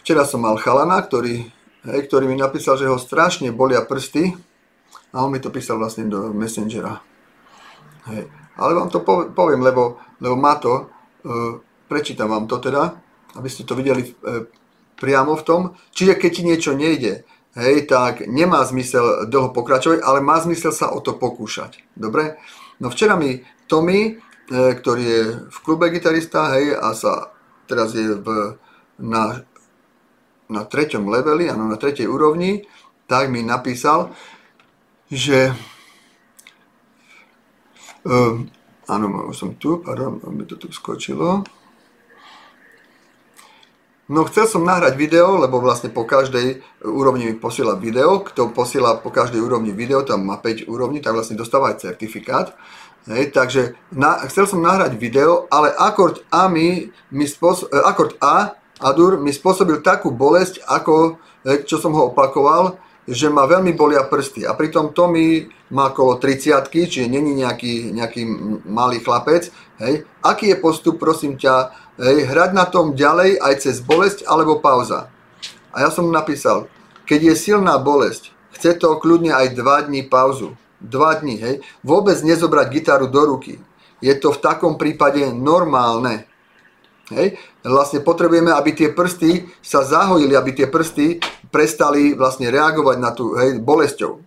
včera 0.00 0.24
som 0.24 0.40
mal 0.40 0.56
chalana, 0.56 0.96
ktorý, 1.00 1.44
hej, 1.88 2.00
ktorý 2.08 2.24
mi 2.24 2.40
napísal, 2.40 2.80
že 2.80 2.88
ho 2.88 2.96
strašne 2.96 3.52
bolia 3.52 3.84
prsty 3.84 4.32
a 5.12 5.20
on 5.20 5.32
mi 5.32 5.44
to 5.44 5.52
písal 5.52 5.76
vlastne 5.76 6.08
do 6.08 6.32
Messengera. 6.32 7.04
Hej. 8.08 8.28
Ale 8.56 8.72
vám 8.72 8.88
to 8.88 9.04
poviem, 9.34 9.60
lebo, 9.60 10.00
lebo 10.22 10.36
má 10.40 10.56
to, 10.56 10.72
e, 11.20 11.60
prečítam 11.88 12.32
vám 12.32 12.48
to 12.48 12.56
teda, 12.62 12.96
aby 13.36 13.48
ste 13.50 13.66
to 13.66 13.76
videli 13.76 14.08
e, 14.08 14.10
priamo 14.96 15.36
v 15.36 15.42
tom. 15.44 15.60
Čiže 15.92 16.16
keď 16.16 16.30
ti 16.30 16.42
niečo 16.46 16.72
nejde, 16.72 17.26
hej, 17.54 17.86
tak 17.86 18.26
nemá 18.26 18.62
zmysel 18.66 19.30
dlho 19.30 19.54
pokračovať, 19.54 20.02
ale 20.02 20.18
má 20.20 20.38
zmysel 20.42 20.74
sa 20.74 20.90
o 20.90 20.98
to 20.98 21.14
pokúšať. 21.14 21.82
Dobre? 21.94 22.38
No 22.82 22.90
včera 22.90 23.14
mi 23.14 23.42
Tommy, 23.70 24.00
e, 24.10 24.12
ktorý 24.50 25.02
je 25.02 25.22
v 25.48 25.58
klube 25.62 25.88
gitarista, 25.94 26.54
hej, 26.58 26.74
a 26.74 26.92
sa 26.92 27.34
teraz 27.64 27.94
je 27.96 28.18
v, 28.18 28.58
na, 29.00 29.40
na 30.50 30.62
treťom 30.66 31.08
leveli, 31.08 31.48
áno, 31.48 31.70
na 31.70 31.80
tretej 31.80 32.10
úrovni, 32.10 32.66
tak 33.08 33.32
mi 33.32 33.44
napísal, 33.44 34.12
že 35.08 35.52
um, 38.04 38.48
áno, 38.88 39.32
som 39.32 39.56
tu, 39.56 39.80
pardon, 39.80 40.20
mi 40.32 40.44
to 40.48 40.56
tu 40.56 40.72
skočilo. 40.72 41.44
No 44.04 44.28
chcel 44.28 44.44
som 44.44 44.68
nahrať 44.68 45.00
video, 45.00 45.40
lebo 45.40 45.64
vlastne 45.64 45.88
po 45.88 46.04
každej 46.04 46.60
úrovni 46.84 47.32
mi 47.32 47.40
posiela 47.40 47.72
video. 47.72 48.20
Kto 48.20 48.52
posiela 48.52 49.00
po 49.00 49.08
každej 49.08 49.40
úrovni 49.40 49.72
video, 49.72 50.04
tam 50.04 50.28
má 50.28 50.36
5 50.36 50.68
úrovní, 50.68 51.00
tak 51.00 51.16
vlastne 51.16 51.40
dostáva 51.40 51.72
aj 51.72 51.88
certifikát. 51.88 52.52
Hej, 53.08 53.32
takže 53.32 53.80
na, 53.88 54.20
chcel 54.28 54.44
som 54.44 54.60
nahrať 54.60 55.00
video, 55.00 55.48
ale 55.48 55.72
akord 55.72 56.20
A, 56.28 56.52
mi, 56.52 56.92
mi 57.08 57.24
spôsob, 57.24 57.72
eh, 57.72 57.80
akord 57.80 58.20
A, 58.20 58.52
Adur, 58.76 59.16
mi 59.16 59.32
spôsobil 59.32 59.80
takú 59.80 60.12
bolesť, 60.12 60.60
ako, 60.68 61.16
eh, 61.48 61.64
čo 61.64 61.80
som 61.80 61.96
ho 61.96 62.12
opakoval, 62.12 62.76
že 63.04 63.28
ma 63.28 63.44
veľmi 63.44 63.76
bolia 63.76 64.08
prsty. 64.08 64.48
A 64.48 64.56
pritom 64.56 64.96
to 64.96 65.08
mi 65.08 65.44
má 65.72 65.92
okolo 65.92 66.16
30 66.16 66.68
čiže 66.68 67.08
není 67.08 67.36
nejaký, 67.36 67.92
nejaký 67.92 68.22
malý 68.64 69.04
chlapec. 69.04 69.52
Hej. 69.80 70.08
Aký 70.24 70.54
je 70.54 70.56
postup, 70.56 70.96
prosím 70.96 71.36
ťa, 71.36 71.74
hej, 72.00 72.30
hrať 72.30 72.50
na 72.56 72.64
tom 72.64 72.96
ďalej 72.96 73.42
aj 73.42 73.54
cez 73.60 73.84
bolesť 73.84 74.24
alebo 74.24 74.62
pauza. 74.62 75.12
A 75.74 75.84
ja 75.84 75.90
som 75.90 76.08
napísal, 76.08 76.70
keď 77.04 77.34
je 77.34 77.50
silná 77.50 77.76
bolesť, 77.76 78.32
chce 78.54 78.78
to 78.78 78.96
kľudne 78.96 79.34
aj 79.34 79.52
2 79.52 79.88
dní 79.90 80.06
pauzu. 80.06 80.56
2 80.80 81.20
dní, 81.20 81.36
hej. 81.42 81.54
Vôbec 81.84 82.16
nezobrať 82.22 82.66
gitaru 82.72 83.06
do 83.10 83.22
ruky. 83.36 83.60
Je 84.00 84.12
to 84.16 84.32
v 84.32 84.40
takom 84.40 84.76
prípade 84.76 85.20
normálne. 85.32 86.28
Hej. 87.12 87.36
Vlastne 87.60 88.00
potrebujeme, 88.00 88.48
aby 88.48 88.72
tie 88.72 88.88
prsty 88.88 89.44
sa 89.60 89.84
zahojili, 89.84 90.32
aby 90.32 90.56
tie 90.56 90.68
prsty 90.70 91.20
prestali 91.52 92.16
vlastne 92.16 92.48
reagovať 92.48 92.96
na 92.96 93.10
tú 93.12 93.36
hej, 93.36 93.60
bolesťou. 93.60 94.24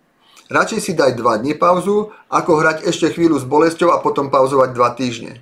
Radšej 0.47 0.79
si 0.79 0.91
daj 0.93 1.17
2 1.17 1.43
dní 1.43 1.53
pauzu, 1.57 2.13
ako 2.29 2.51
hrať 2.61 2.87
ešte 2.87 3.11
chvíľu 3.11 3.41
s 3.41 3.49
bolesťou 3.49 3.91
a 3.91 3.99
potom 3.99 4.29
pauzovať 4.29 4.69
2 4.71 4.99
týždne. 4.99 5.33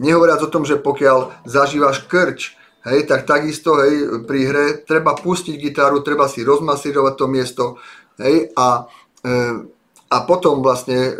Nehovoriac 0.00 0.40
o 0.40 0.48
tom, 0.48 0.64
že 0.64 0.80
pokiaľ 0.80 1.44
zažívaš 1.44 2.08
krč, 2.08 2.56
hej, 2.88 3.04
tak 3.04 3.28
takisto 3.28 3.76
hej, 3.82 4.24
pri 4.24 4.40
hre 4.48 4.64
treba 4.86 5.12
pustiť 5.12 5.60
gitaru, 5.60 6.00
treba 6.00 6.24
si 6.24 6.40
rozmasírovať 6.40 7.14
to 7.18 7.26
miesto, 7.28 7.64
hej, 8.16 8.48
a, 8.56 8.88
e, 9.20 9.34
a 10.08 10.16
potom 10.24 10.64
vlastne 10.64 10.96
e, 10.96 11.12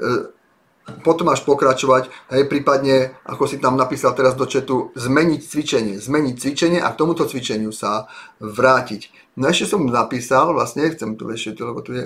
potom 1.00 1.30
až 1.30 1.46
pokračovať, 1.46 2.10
hej, 2.34 2.42
prípadne, 2.50 3.14
ako 3.24 3.46
si 3.46 3.62
tam 3.62 3.78
napísal 3.78 4.12
teraz 4.18 4.34
do 4.34 4.44
četu, 4.44 4.90
zmeniť 4.98 5.40
cvičenie, 5.40 5.96
zmeniť 6.02 6.34
cvičenie 6.36 6.80
a 6.82 6.90
k 6.90 6.98
tomuto 6.98 7.24
cvičeniu 7.24 7.70
sa 7.70 8.10
vrátiť. 8.42 9.34
No 9.38 9.48
ešte 9.48 9.70
som 9.70 9.86
napísal, 9.86 10.52
vlastne, 10.52 10.90
chcem 10.90 11.14
tu 11.14 11.30
ešte, 11.30 11.56
lebo 11.62 11.80
tu 11.80 11.94
je... 11.94 12.04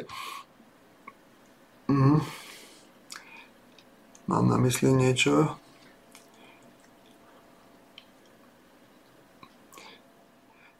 Mm. 1.89 2.21
Mám 4.25 4.45
na 4.49 4.57
mysli 4.57 4.89
niečo. 4.89 5.57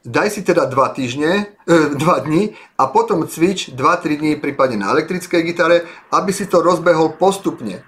Daj 0.05 0.37
si 0.37 0.41
teda 0.45 0.69
2 0.69 0.77
týždne, 0.93 1.57
2 1.65 1.97
e, 1.97 2.21
dní 2.29 2.43
a 2.77 2.93
potom 2.93 3.25
cvič 3.25 3.73
2-3 3.73 4.21
dní 4.21 4.33
prípadne 4.37 4.85
na 4.85 4.93
elektrickej 4.93 5.41
gitare, 5.49 5.89
aby 6.13 6.29
si 6.29 6.45
to 6.45 6.61
rozbehol 6.61 7.17
postupne. 7.17 7.81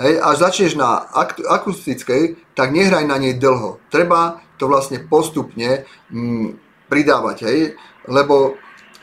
Hej, 0.00 0.16
až 0.16 0.36
začneš 0.48 0.80
na 0.80 1.04
akustickej, 1.44 2.40
tak 2.56 2.72
nehraj 2.72 3.04
na 3.04 3.20
nej 3.20 3.36
dlho. 3.36 3.76
Treba 3.92 4.40
to 4.56 4.64
vlastne 4.64 4.96
postupne 5.04 5.84
mm, 6.08 6.56
pridávať, 6.88 7.36
hej, 7.44 7.58
lebo 8.08 8.56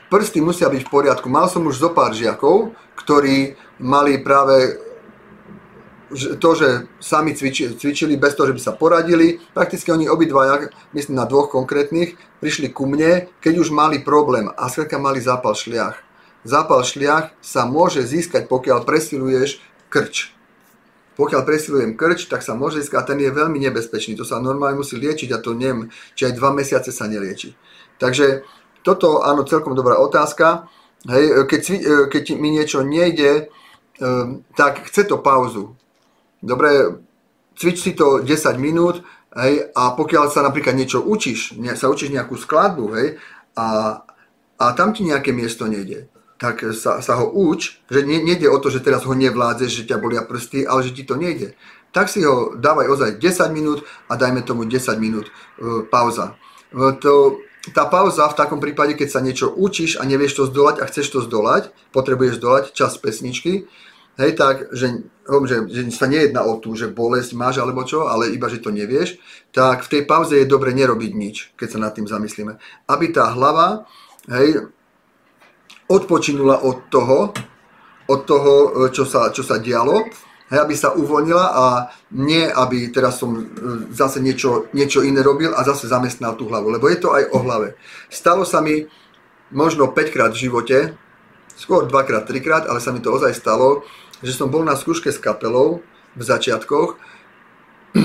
prsty 0.09 0.41
musia 0.41 0.73
byť 0.73 0.81
v 0.81 0.89
poriadku. 0.89 1.29
Mal 1.29 1.53
som 1.53 1.69
už 1.69 1.77
zo 1.77 1.89
pár 1.93 2.17
žiakov, 2.17 2.73
ktorí 2.97 3.53
mali 3.77 4.17
práve 4.25 4.81
to, 6.41 6.49
že 6.55 6.87
sami 6.97 7.35
cvičili, 7.37 7.75
cvičili 7.77 8.17
bez 8.17 8.33
toho, 8.33 8.49
že 8.49 8.57
by 8.57 8.61
sa 8.63 8.73
poradili. 8.73 9.37
Prakticky 9.53 9.91
oni 9.91 10.09
obidvaja, 10.09 10.71
myslím 10.97 11.19
na 11.19 11.29
dvoch 11.29 11.51
konkrétnych, 11.51 12.17
prišli 12.41 12.73
ku 12.73 12.89
mne, 12.89 13.27
keď 13.43 13.53
už 13.61 13.69
mali 13.69 14.01
problém 14.01 14.49
a 14.49 14.65
skrátka 14.71 14.97
mali 14.97 15.21
zápal 15.21 15.53
šliach. 15.53 15.99
Zápal 16.47 16.81
šliach 16.81 17.35
sa 17.43 17.67
môže 17.67 18.01
získať, 18.07 18.47
pokiaľ 18.47 18.87
presiluješ 18.87 19.59
krč. 19.91 20.36
Pokiaľ 21.17 21.41
presilujem 21.43 21.97
krč, 21.97 22.29
tak 22.29 22.45
sa 22.45 22.53
môže 22.53 22.77
získať 22.79 22.97
a 23.01 23.07
ten 23.09 23.19
je 23.19 23.33
veľmi 23.33 23.57
nebezpečný. 23.57 24.13
To 24.21 24.25
sa 24.25 24.37
normálne 24.37 24.77
musí 24.77 24.95
liečiť 25.01 25.33
a 25.33 25.41
to 25.41 25.57
neviem, 25.57 25.89
či 26.13 26.29
aj 26.29 26.37
dva 26.37 26.53
mesiace 26.53 26.93
sa 26.93 27.09
nelieči. 27.09 27.57
Takže 27.97 28.45
toto, 28.85 29.25
áno, 29.25 29.41
celkom 29.41 29.73
dobrá 29.73 29.97
otázka. 29.97 30.69
Hej, 31.09 31.49
keď, 31.49 31.61
keď 32.13 32.23
mi 32.37 32.53
niečo 32.53 32.85
nejde, 32.85 33.49
ehm, 33.97 34.45
tak 34.53 34.85
chce 34.85 35.09
to 35.09 35.17
pauzu 35.17 35.73
dobre, 36.41 37.01
cvič 37.57 37.77
si 37.81 37.91
to 37.93 38.21
10 38.21 38.57
minút, 38.61 39.01
hej, 39.33 39.73
a 39.73 39.93
pokiaľ 39.97 40.29
sa 40.29 40.45
napríklad 40.45 40.77
niečo 40.77 41.01
učíš, 41.01 41.57
sa 41.77 41.89
učíš 41.89 42.13
nejakú 42.13 42.37
skladbu, 42.37 42.85
hej, 42.97 43.07
a, 43.57 43.67
a 44.57 44.65
tam 44.77 44.93
ti 44.93 45.05
nejaké 45.05 45.33
miesto 45.33 45.65
nejde, 45.65 46.09
tak 46.37 46.61
sa, 46.73 47.01
sa 47.01 47.13
ho 47.17 47.33
uč, 47.33 47.81
že 47.89 48.05
ne, 48.05 48.21
nejde 48.21 48.45
o 48.49 48.57
to, 48.61 48.69
že 48.69 48.85
teraz 48.85 49.03
ho 49.09 49.13
nevládzeš, 49.17 49.71
že 49.73 49.87
ťa 49.89 49.97
bolia 49.97 50.21
prsty, 50.21 50.69
ale 50.69 50.85
že 50.85 50.93
ti 50.93 51.03
to 51.03 51.17
nejde. 51.17 51.57
Tak 51.89 52.13
si 52.13 52.21
ho 52.21 52.53
dávaj 52.53 52.87
ozaj 52.93 53.09
10 53.17 53.49
minút 53.57 53.81
a 54.05 54.13
dajme 54.13 54.45
tomu 54.45 54.69
10 54.69 55.01
minút 55.01 55.25
e, 55.27 55.31
pauza. 55.89 56.37
E, 56.69 56.93
to, 57.01 57.41
tá 57.73 57.89
pauza 57.89 58.29
v 58.29 58.37
takom 58.37 58.61
prípade, 58.61 58.93
keď 58.93 59.09
sa 59.09 59.19
niečo 59.19 59.49
učíš 59.49 59.97
a 59.97 60.05
nevieš 60.05 60.37
to 60.37 60.43
zdolať 60.47 60.85
a 60.85 60.87
chceš 60.87 61.07
to 61.09 61.19
zdolať, 61.25 61.73
potrebuješ 61.89 62.37
zdolať 62.37 62.63
čas 62.77 62.95
pesničky, 63.01 63.65
hej, 64.21 64.31
tak, 64.37 64.69
že, 64.73 65.09
že, 65.25 65.57
že 65.69 65.81
sa 65.93 66.05
nejedná 66.05 66.45
o 66.45 66.61
tú, 66.61 66.73
že 66.77 66.89
bolesť 66.89 67.33
máš 67.33 67.61
alebo 67.61 67.81
čo, 67.85 68.05
ale 68.09 68.33
iba, 68.33 68.49
že 68.49 68.61
to 68.61 68.69
nevieš, 68.69 69.17
tak 69.53 69.85
v 69.85 69.91
tej 69.91 70.01
pauze 70.05 70.37
je 70.37 70.45
dobre 70.49 70.73
nerobiť 70.73 71.11
nič, 71.17 71.35
keď 71.57 71.67
sa 71.67 71.79
nad 71.81 71.93
tým 71.93 72.05
zamyslíme. 72.09 72.61
Aby 72.89 73.09
tá 73.13 73.29
hlava, 73.33 73.89
hej, 74.29 74.69
odpočinula 75.87 76.63
od 76.63 76.91
toho, 76.91 77.31
od 78.07 78.21
toho, 78.23 78.53
čo 78.91 79.03
sa, 79.03 79.31
čo 79.31 79.43
sa 79.43 79.59
dialo, 79.59 80.07
hej, 80.51 80.59
aby 80.59 80.75
sa 80.75 80.95
uvoľnila 80.95 81.45
a 81.51 81.65
nie, 82.15 82.47
aby 82.47 82.91
teraz 82.91 83.19
som 83.19 83.35
e, 83.35 83.43
zase 83.91 84.23
niečo, 84.23 84.71
niečo 84.71 85.03
iné 85.03 85.19
robil 85.19 85.51
a 85.51 85.63
zase 85.67 85.91
zamestnal 85.91 86.39
tú 86.39 86.47
hlavu, 86.47 86.71
lebo 86.71 86.87
je 86.87 86.99
to 86.99 87.11
aj 87.11 87.23
o 87.35 87.37
hlave. 87.43 87.75
Stalo 88.07 88.47
sa 88.47 88.63
mi 88.63 88.87
možno 89.51 89.91
5 89.91 90.13
krát 90.15 90.31
v 90.31 90.47
živote, 90.47 90.77
skôr 91.55 91.87
2 91.87 92.07
krát, 92.07 92.23
3 92.27 92.39
krát, 92.43 92.63
ale 92.67 92.79
sa 92.79 92.95
mi 92.95 93.03
to 93.03 93.11
ozaj 93.11 93.35
stalo, 93.35 93.83
že 94.23 94.31
som 94.35 94.47
bol 94.47 94.63
na 94.63 94.75
skúške 94.75 95.11
s 95.11 95.19
kapelou 95.19 95.83
v 96.15 96.21
začiatkoch 96.23 96.97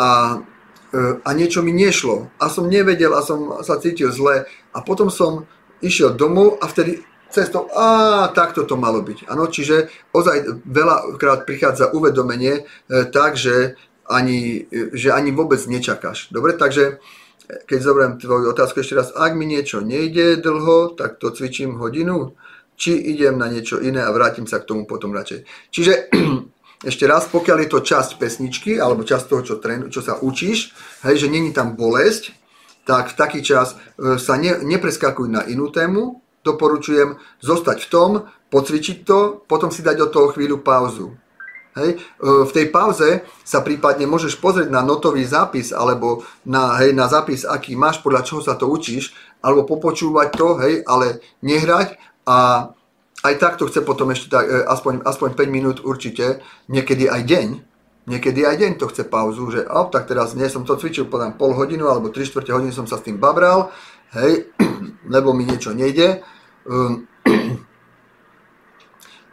a, 0.00 0.10
e, 0.92 1.00
a 1.24 1.30
niečo 1.32 1.64
mi 1.64 1.72
nešlo. 1.72 2.28
A 2.38 2.52
som 2.52 2.68
nevedel 2.68 3.12
a 3.16 3.24
som 3.24 3.60
sa 3.66 3.80
cítil 3.82 4.12
zle. 4.14 4.46
A 4.70 4.78
potom 4.84 5.10
som 5.10 5.48
išiel 5.82 6.14
domov 6.14 6.62
a 6.62 6.70
vtedy 6.70 7.02
cestou, 7.30 7.68
a 7.74 8.28
takto 8.32 8.64
to 8.64 8.76
malo 8.78 9.02
byť. 9.02 9.26
Ano, 9.28 9.46
čiže 9.50 9.90
ozaj 10.14 10.66
veľakrát 10.66 11.44
prichádza 11.44 11.92
uvedomenie 11.92 12.62
e, 12.62 12.62
tak, 13.10 13.34
že 13.34 13.76
ani, 14.06 14.66
e, 14.70 14.94
že 14.94 15.10
ani 15.10 15.34
vôbec 15.34 15.60
nečakáš. 15.66 16.30
Dobre, 16.30 16.54
takže 16.54 17.02
keď 17.46 17.78
zoberiem 17.78 18.14
tvoju 18.18 18.50
otázku 18.50 18.82
ešte 18.82 18.98
raz, 18.98 19.08
ak 19.14 19.38
mi 19.38 19.46
niečo 19.46 19.78
nejde 19.78 20.42
dlho, 20.42 20.98
tak 20.98 21.22
to 21.22 21.30
cvičím 21.30 21.78
hodinu 21.78 22.34
či 22.76 22.92
idem 22.92 23.40
na 23.40 23.48
niečo 23.48 23.80
iné 23.80 24.04
a 24.04 24.12
vrátim 24.12 24.44
sa 24.44 24.60
k 24.60 24.68
tomu 24.68 24.84
potom 24.84 25.16
radšej. 25.16 25.48
Čiže 25.72 26.12
ešte 26.90 27.04
raz, 27.08 27.24
pokiaľ 27.32 27.58
je 27.64 27.68
to 27.72 27.80
časť 27.80 28.20
pesničky 28.20 28.76
alebo 28.76 29.02
časť 29.02 29.24
toho, 29.26 29.42
čo, 29.42 29.54
trénu, 29.56 29.88
čo 29.88 30.04
sa 30.04 30.20
učíš, 30.20 30.76
hej, 31.08 31.26
že 31.26 31.32
není 31.32 31.50
tam 31.56 31.74
bolesť, 31.74 32.36
tak 32.86 33.10
v 33.10 33.18
taký 33.18 33.40
čas 33.42 33.74
e, 33.74 34.20
sa 34.20 34.36
ne, 34.38 34.62
nepreskakuj 34.62 35.26
na 35.26 35.42
inú 35.48 35.72
tému, 35.72 36.22
doporučujem 36.46 37.18
zostať 37.42 37.78
v 37.82 37.90
tom, 37.90 38.10
pocvičiť 38.54 39.02
to, 39.02 39.42
potom 39.50 39.74
si 39.74 39.82
dať 39.82 40.06
od 40.06 40.10
toho 40.14 40.28
chvíľu 40.30 40.62
pauzu. 40.62 41.18
Hej. 41.76 42.00
E, 42.00 42.48
v 42.48 42.50
tej 42.56 42.66
pauze 42.72 43.20
sa 43.44 43.60
prípadne 43.60 44.08
môžeš 44.08 44.40
pozrieť 44.40 44.72
na 44.72 44.80
notový 44.80 45.28
zápis 45.28 45.76
alebo 45.76 46.24
na, 46.48 46.80
hej, 46.80 46.96
na 46.96 47.04
zápis, 47.04 47.44
aký 47.44 47.76
máš, 47.76 48.00
podľa 48.00 48.24
čoho 48.24 48.40
sa 48.40 48.56
to 48.56 48.64
učíš, 48.64 49.12
alebo 49.44 49.68
popočúvať 49.68 50.28
to, 50.32 50.48
hej, 50.64 50.74
ale 50.88 51.20
nehrať 51.44 52.00
a 52.24 52.70
aj 53.26 53.34
takto 53.36 53.68
chce 53.68 53.84
potom 53.84 54.08
ešte 54.08 54.32
tak, 54.32 54.48
e, 54.48 54.64
aspoň, 54.64 55.04
aspoň 55.04 55.28
5 55.36 55.52
minút 55.52 55.76
určite, 55.84 56.40
niekedy 56.72 57.12
aj 57.12 57.22
deň, 57.28 57.48
niekedy 58.08 58.40
aj 58.48 58.56
deň 58.56 58.72
to 58.80 58.88
chce 58.88 59.04
pauzu, 59.04 59.44
že 59.52 59.60
oh, 59.68 59.92
tak 59.92 60.08
teraz 60.08 60.32
nie 60.32 60.48
som 60.48 60.64
to 60.64 60.80
cvičil 60.80 61.12
podľa 61.12 61.36
pol 61.36 61.52
hodinu 61.52 61.92
alebo 61.92 62.08
3 62.08 62.24
čtvrte 62.24 62.56
hodiny 62.56 62.72
som 62.72 62.88
sa 62.88 62.96
s 62.96 63.04
tým 63.04 63.20
babral, 63.20 63.68
hej, 64.16 64.48
lebo 65.14 65.36
mi 65.36 65.44
niečo 65.44 65.76
nejde, 65.76 66.24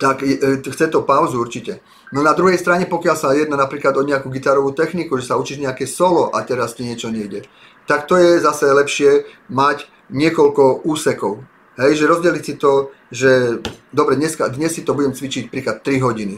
tak 0.04 0.24
e, 0.24 0.62
chce 0.62 0.88
to 0.88 1.02
pauzu 1.02 1.40
určite. 1.42 1.80
No 2.14 2.22
na 2.22 2.38
druhej 2.38 2.62
strane, 2.62 2.86
pokiaľ 2.86 3.16
sa 3.18 3.34
jedná 3.34 3.58
napríklad 3.58 3.98
o 3.98 4.06
nejakú 4.06 4.30
gitarovú 4.30 4.70
techniku, 4.78 5.18
že 5.18 5.34
sa 5.34 5.40
učíš 5.40 5.64
nejaké 5.64 5.90
solo 5.90 6.30
a 6.30 6.46
teraz 6.46 6.78
ti 6.78 6.86
niečo 6.86 7.10
nejde, 7.10 7.50
tak 7.90 8.06
to 8.06 8.16
je 8.20 8.38
zase 8.38 8.70
lepšie 8.70 9.26
mať 9.50 9.90
niekoľko 10.14 10.86
úsekov. 10.86 11.42
Hej, 11.74 12.06
že 12.06 12.10
rozdeliť 12.10 12.44
si 12.46 12.54
to, 12.62 12.94
že 13.10 13.58
dobre, 13.90 14.14
dneska, 14.14 14.46
dnes 14.54 14.78
si 14.78 14.86
to 14.86 14.94
budem 14.94 15.18
cvičiť 15.18 15.50
príklad 15.50 15.82
3 15.82 16.06
hodiny. 16.06 16.38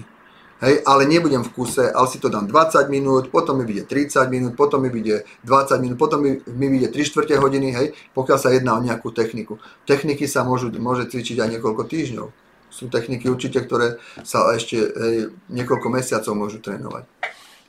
Hej, 0.65 0.82
ale 0.82 1.06
nebudem 1.06 1.45
v 1.45 1.54
kuse, 1.54 1.93
ale 1.93 2.08
si 2.10 2.17
to 2.17 2.25
dám 2.25 2.49
20 2.49 2.89
minút, 2.89 3.30
potom 3.30 3.62
mi 3.62 3.69
vyjde 3.69 3.86
30 3.86 4.34
minút, 4.34 4.58
potom 4.58 4.82
mi 4.82 4.89
vyjde 4.89 5.21
20 5.45 5.78
minút, 5.78 5.97
potom 6.01 6.25
mi, 6.25 6.41
mi 6.41 6.67
vyjde 6.73 6.89
3 6.89 7.06
čtvrte 7.06 7.38
hodiny, 7.38 7.69
hej, 7.69 7.88
pokiaľ 8.17 8.38
sa 8.41 8.49
jedná 8.49 8.73
o 8.73 8.82
nejakú 8.82 9.13
techniku. 9.13 9.62
Techniky 9.86 10.25
sa 10.25 10.41
môžu, 10.41 10.73
môže 10.82 11.06
cvičiť 11.06 11.38
aj 11.38 11.49
niekoľko 11.54 11.86
týždňov. 11.86 12.28
Sú 12.73 12.89
techniky 12.89 13.30
určite, 13.30 13.62
ktoré 13.62 14.01
sa 14.25 14.49
ešte 14.58 14.78
hej, 14.82 15.38
niekoľko 15.54 15.88
mesiacov 15.93 16.34
môžu 16.34 16.58
trénovať. 16.65 17.06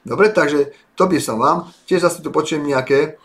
Dobre, 0.09 0.33
takže 0.33 0.73
to 0.97 1.05
by 1.05 1.21
som 1.21 1.37
vám. 1.37 1.69
Tiež 1.85 2.01
zase 2.01 2.25
tu 2.25 2.33
počujem 2.33 2.65
nejaké 2.65 3.21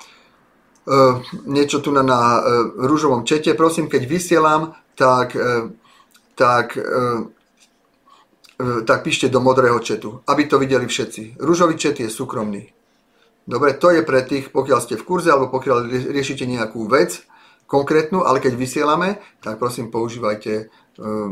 Eh, 0.82 1.16
niečo 1.46 1.78
tu 1.78 1.94
na, 1.94 2.02
na 2.02 2.42
uh, 2.42 2.74
rúžovom 2.74 3.22
čete. 3.22 3.54
Prosím, 3.54 3.86
keď 3.86 4.02
vysielam, 4.10 4.74
tak, 4.98 5.38
uh, 5.38 5.70
tak, 6.34 6.74
uh, 6.74 7.30
tak 8.86 9.04
píšte 9.04 9.32
do 9.32 9.40
modrého 9.42 9.80
četu, 9.80 10.22
aby 10.28 10.46
to 10.46 10.60
videli 10.62 10.86
všetci. 10.86 11.42
Rúžový 11.42 11.78
čet 11.78 12.00
je 12.00 12.10
súkromný. 12.10 12.70
Dobre, 13.48 13.74
to 13.74 13.90
je 13.90 14.06
pre 14.06 14.22
tých, 14.22 14.54
pokiaľ 14.54 14.80
ste 14.86 14.96
v 14.96 15.06
kurze 15.06 15.34
alebo 15.34 15.50
pokiaľ 15.50 15.90
riešite 16.14 16.46
nejakú 16.46 16.86
vec 16.86 17.26
konkrétnu, 17.66 18.28
ale 18.28 18.44
keď 18.44 18.54
vysielame, 18.54 19.18
tak 19.42 19.58
prosím 19.58 19.90
používajte 19.90 20.70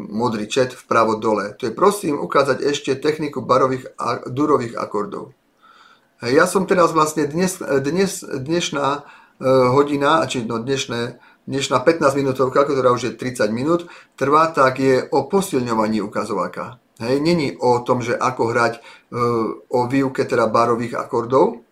modrý 0.10 0.48
čet 0.48 0.74
vpravo 0.74 1.20
dole. 1.20 1.54
To 1.60 1.68
je 1.68 1.76
prosím 1.76 2.18
ukázať 2.18 2.63
ešte 2.63 2.96
techniku 2.98 3.44
barových 3.44 3.92
a 4.00 4.24
durových 4.26 4.80
akordov. 4.80 5.36
Ja 6.24 6.48
som 6.48 6.65
teraz 6.65 6.92
vlastne 6.92 7.28
dnes, 7.28 7.60
dnes, 7.62 8.24
dnešná 8.24 9.04
hodina, 9.72 10.26
či 10.28 10.44
no 10.44 10.60
dnešné, 10.60 11.20
dnešná 11.48 11.78
15 11.80 12.20
minútovka, 12.20 12.65
ktorá 12.65 12.92
už 12.92 13.02
je 13.04 13.12
30 13.15 13.52
minút, 13.54 13.88
trvá, 14.20 14.52
tak 14.52 14.80
je 14.82 15.06
o 15.12 15.30
posilňovaní 15.30 16.02
ukazováka. 16.04 16.80
Hej, 16.99 17.23
není 17.23 17.55
o 17.55 17.79
tom, 17.79 18.03
že 18.03 18.12
ako 18.12 18.51
hrať 18.51 18.73
e, 18.75 18.81
o 19.71 19.79
výuke 19.88 20.27
teda 20.27 20.51
barových 20.51 20.99
akordov, 20.99 21.63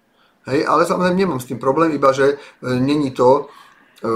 hej, 0.47 0.63
ale 0.63 0.87
samozrejme 0.87 1.19
nemám 1.19 1.43
s 1.43 1.51
tým 1.51 1.59
problém, 1.59 1.91
iba 1.91 2.15
že 2.15 2.25
e, 2.31 2.35
není 2.79 3.11
to 3.11 3.51
e, 3.99 4.11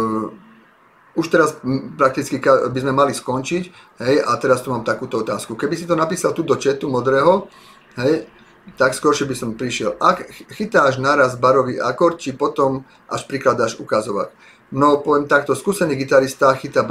už 1.12 1.28
teraz 1.28 1.60
prakticky 2.00 2.40
by 2.48 2.80
sme 2.80 2.96
mali 2.96 3.12
skončiť, 3.12 3.64
hej, 4.08 4.16
a 4.24 4.32
teraz 4.40 4.64
tu 4.64 4.72
mám 4.72 4.88
takúto 4.88 5.20
otázku. 5.20 5.60
Keby 5.60 5.76
si 5.76 5.84
to 5.84 6.00
napísal 6.00 6.32
tu 6.32 6.48
do 6.48 6.56
chatu 6.56 6.88
modrého, 6.88 7.52
hej, 8.00 8.32
tak 8.80 8.96
skôršie 8.96 9.28
by 9.28 9.36
som 9.36 9.60
prišiel. 9.60 10.00
Ak 10.00 10.24
chytáš 10.56 11.02
naraz 11.02 11.36
barový 11.36 11.82
akord, 11.82 12.24
či 12.24 12.32
potom 12.32 12.88
až 13.12 13.28
prikladáš 13.28 13.76
ukazovák. 13.82 14.32
No, 14.72 15.04
poviem 15.04 15.28
takto, 15.28 15.52
skúsený 15.52 16.00
gitarista 16.00 16.56
chytá 16.56 16.88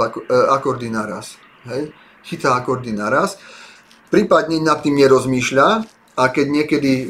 akordy 0.53 0.93
naraz. 0.93 1.41
Hej? 1.65 1.89
Chytá 2.21 2.53
akordy 2.53 2.93
naraz. 2.93 3.41
Prípadne 4.11 4.59
nad 4.59 4.83
tým 4.83 4.99
nerozmýšľa 4.99 5.67
a 6.19 6.23
keď 6.27 6.45
niekedy 6.51 6.91
e, 6.91 7.05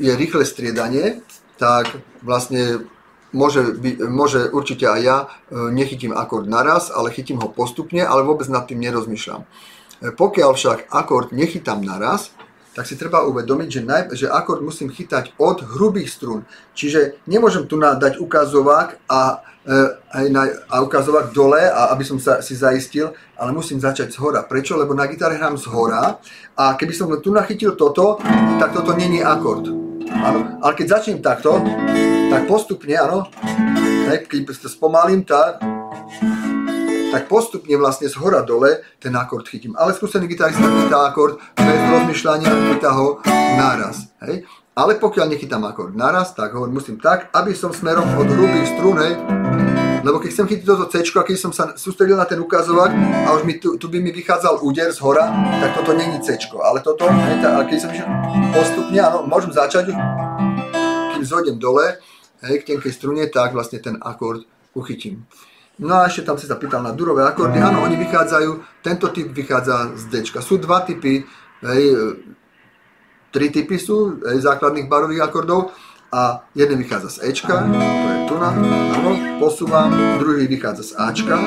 je 0.00 0.12
rýchle 0.16 0.42
striedanie, 0.48 1.20
tak 1.60 1.92
vlastne 2.24 2.88
môže, 3.36 3.76
by, 3.76 4.08
môže 4.08 4.48
určite 4.48 4.88
aj 4.88 5.00
ja 5.04 5.18
e, 5.22 5.26
nechytím 5.70 6.16
akord 6.16 6.48
naraz, 6.48 6.88
ale 6.88 7.12
chytím 7.12 7.44
ho 7.44 7.52
postupne, 7.52 8.00
ale 8.00 8.24
vôbec 8.24 8.48
nad 8.48 8.64
tým 8.64 8.80
nerozmýšľam. 8.80 9.44
Pokiaľ 9.96 10.50
však 10.52 10.78
akord 10.92 11.32
nechytám 11.32 11.80
naraz, 11.80 12.32
tak 12.76 12.84
si 12.84 13.00
treba 13.00 13.24
uvedomiť, 13.24 13.68
že, 13.72 13.80
naj, 13.80 14.02
že 14.12 14.26
akord 14.28 14.60
musím 14.60 14.92
chytať 14.92 15.32
od 15.40 15.64
hrubých 15.64 16.12
strún. 16.12 16.44
Čiže 16.76 17.24
nemôžem 17.24 17.64
tu 17.64 17.80
dať 17.80 18.20
ukazovák 18.20 19.08
a, 19.08 19.40
e, 19.64 20.28
na, 20.28 20.44
a 20.68 20.84
ukazovák 20.84 21.32
dole, 21.32 21.64
a, 21.64 21.88
aby 21.96 22.04
som 22.04 22.20
sa 22.20 22.44
si 22.44 22.52
zaistil, 22.52 23.16
ale 23.32 23.56
musím 23.56 23.80
začať 23.80 24.12
z 24.12 24.20
hora. 24.20 24.44
Prečo? 24.44 24.76
Lebo 24.76 24.92
na 24.92 25.08
gitare 25.08 25.40
hrám 25.40 25.56
z 25.56 25.72
hora 25.72 26.20
a 26.56 26.72
keby 26.74 26.92
som 26.96 27.12
tu 27.20 27.30
nachytil 27.36 27.76
toto, 27.76 28.16
tak 28.56 28.72
toto 28.72 28.96
není 28.96 29.20
akord. 29.20 29.68
Áno. 30.08 30.56
Ale 30.64 30.72
keď 30.72 30.86
začnem 30.96 31.20
takto, 31.20 31.60
tak 32.32 32.48
postupne, 32.48 32.96
áno, 32.96 33.28
keď 34.08 34.40
to 34.56 34.68
spomalím, 34.72 35.22
tak 35.22 35.60
tak 37.06 37.32
postupne 37.32 37.72
vlastne 37.80 38.10
z 38.10 38.18
hora 38.18 38.42
dole 38.44 38.82
ten 39.00 39.14
akord 39.14 39.48
chytím. 39.48 39.72
Ale 39.78 39.96
skúsený 39.96 40.28
gitarista 40.28 40.66
chytá 40.66 41.08
akord 41.08 41.40
bez 41.56 41.80
rozmýšľania, 41.88 42.50
chytá 42.76 42.92
ho 42.92 43.24
naraz. 43.56 44.12
Hej? 44.26 44.44
Ale 44.76 45.00
pokiaľ 45.00 45.32
nechytám 45.32 45.64
akord 45.64 45.96
naraz, 45.96 46.36
tak 46.36 46.52
ho 46.52 46.68
musím 46.68 47.00
tak, 47.00 47.32
aby 47.32 47.56
som 47.56 47.72
smerom 47.72 48.04
od 48.20 48.28
hrubých 48.28 48.76
strún, 48.76 49.00
hej, 49.00 49.16
lebo 50.06 50.22
keď 50.22 50.30
chcem 50.30 50.46
chytiť 50.46 50.66
toto 50.70 50.86
C 50.86 51.02
a 51.02 51.22
keď 51.26 51.34
som 51.34 51.50
sa 51.50 51.74
sústredil 51.74 52.14
na 52.14 52.22
ten 52.22 52.38
ukazovák 52.38 52.94
a 53.26 53.34
už 53.34 53.42
mi 53.42 53.58
tu, 53.58 53.74
tu 53.74 53.90
by 53.90 53.98
mi 53.98 54.14
vychádzal 54.14 54.62
úder 54.62 54.94
z 54.94 55.02
hora, 55.02 55.26
tak 55.58 55.74
toto 55.74 55.98
není 55.98 56.22
C. 56.22 56.38
Ale 56.62 56.78
toto, 56.78 57.10
tá, 57.10 57.50
keď 57.66 57.78
som 57.82 57.90
išiel 57.90 58.06
postupne, 58.54 58.98
áno, 59.02 59.26
môžem 59.26 59.50
začať, 59.50 59.90
kým 61.10 61.24
zojdem 61.26 61.58
dole, 61.58 61.98
hej, 62.46 62.62
k 62.62 62.66
tenkej 62.70 62.94
strune, 62.94 63.26
tak 63.26 63.50
vlastne 63.50 63.82
ten 63.82 63.98
akord 63.98 64.46
uchytím. 64.78 65.26
No 65.82 65.98
a 65.98 66.06
ešte 66.06 66.22
tam 66.22 66.38
si 66.38 66.46
sa 66.46 66.54
pýtal 66.54 66.86
na 66.86 66.94
durové 66.94 67.26
akordy. 67.26 67.58
Áno, 67.58 67.82
oni 67.82 67.98
vychádzajú, 67.98 68.80
tento 68.86 69.10
typ 69.10 69.34
vychádza 69.34 69.92
z 69.98 70.02
D. 70.08 70.14
Sú 70.38 70.62
dva 70.62 70.86
typy, 70.86 71.26
hej, 71.66 71.82
tri 73.34 73.50
typy 73.50 73.76
sú 73.76 74.22
hej, 74.22 74.38
základných 74.38 74.86
barových 74.86 75.26
akordov 75.26 75.74
a 76.12 76.44
jeden 76.54 76.78
vychádza 76.78 77.08
z 77.08 77.18
Ečka, 77.22 77.66
to 77.66 78.06
je 78.08 78.18
tu 78.28 78.34
na, 78.38 78.50
áno, 78.96 79.12
posúvam, 79.38 79.90
druhý 80.18 80.46
vychádza 80.46 80.82
z 80.82 80.92
Ačka, 80.98 81.38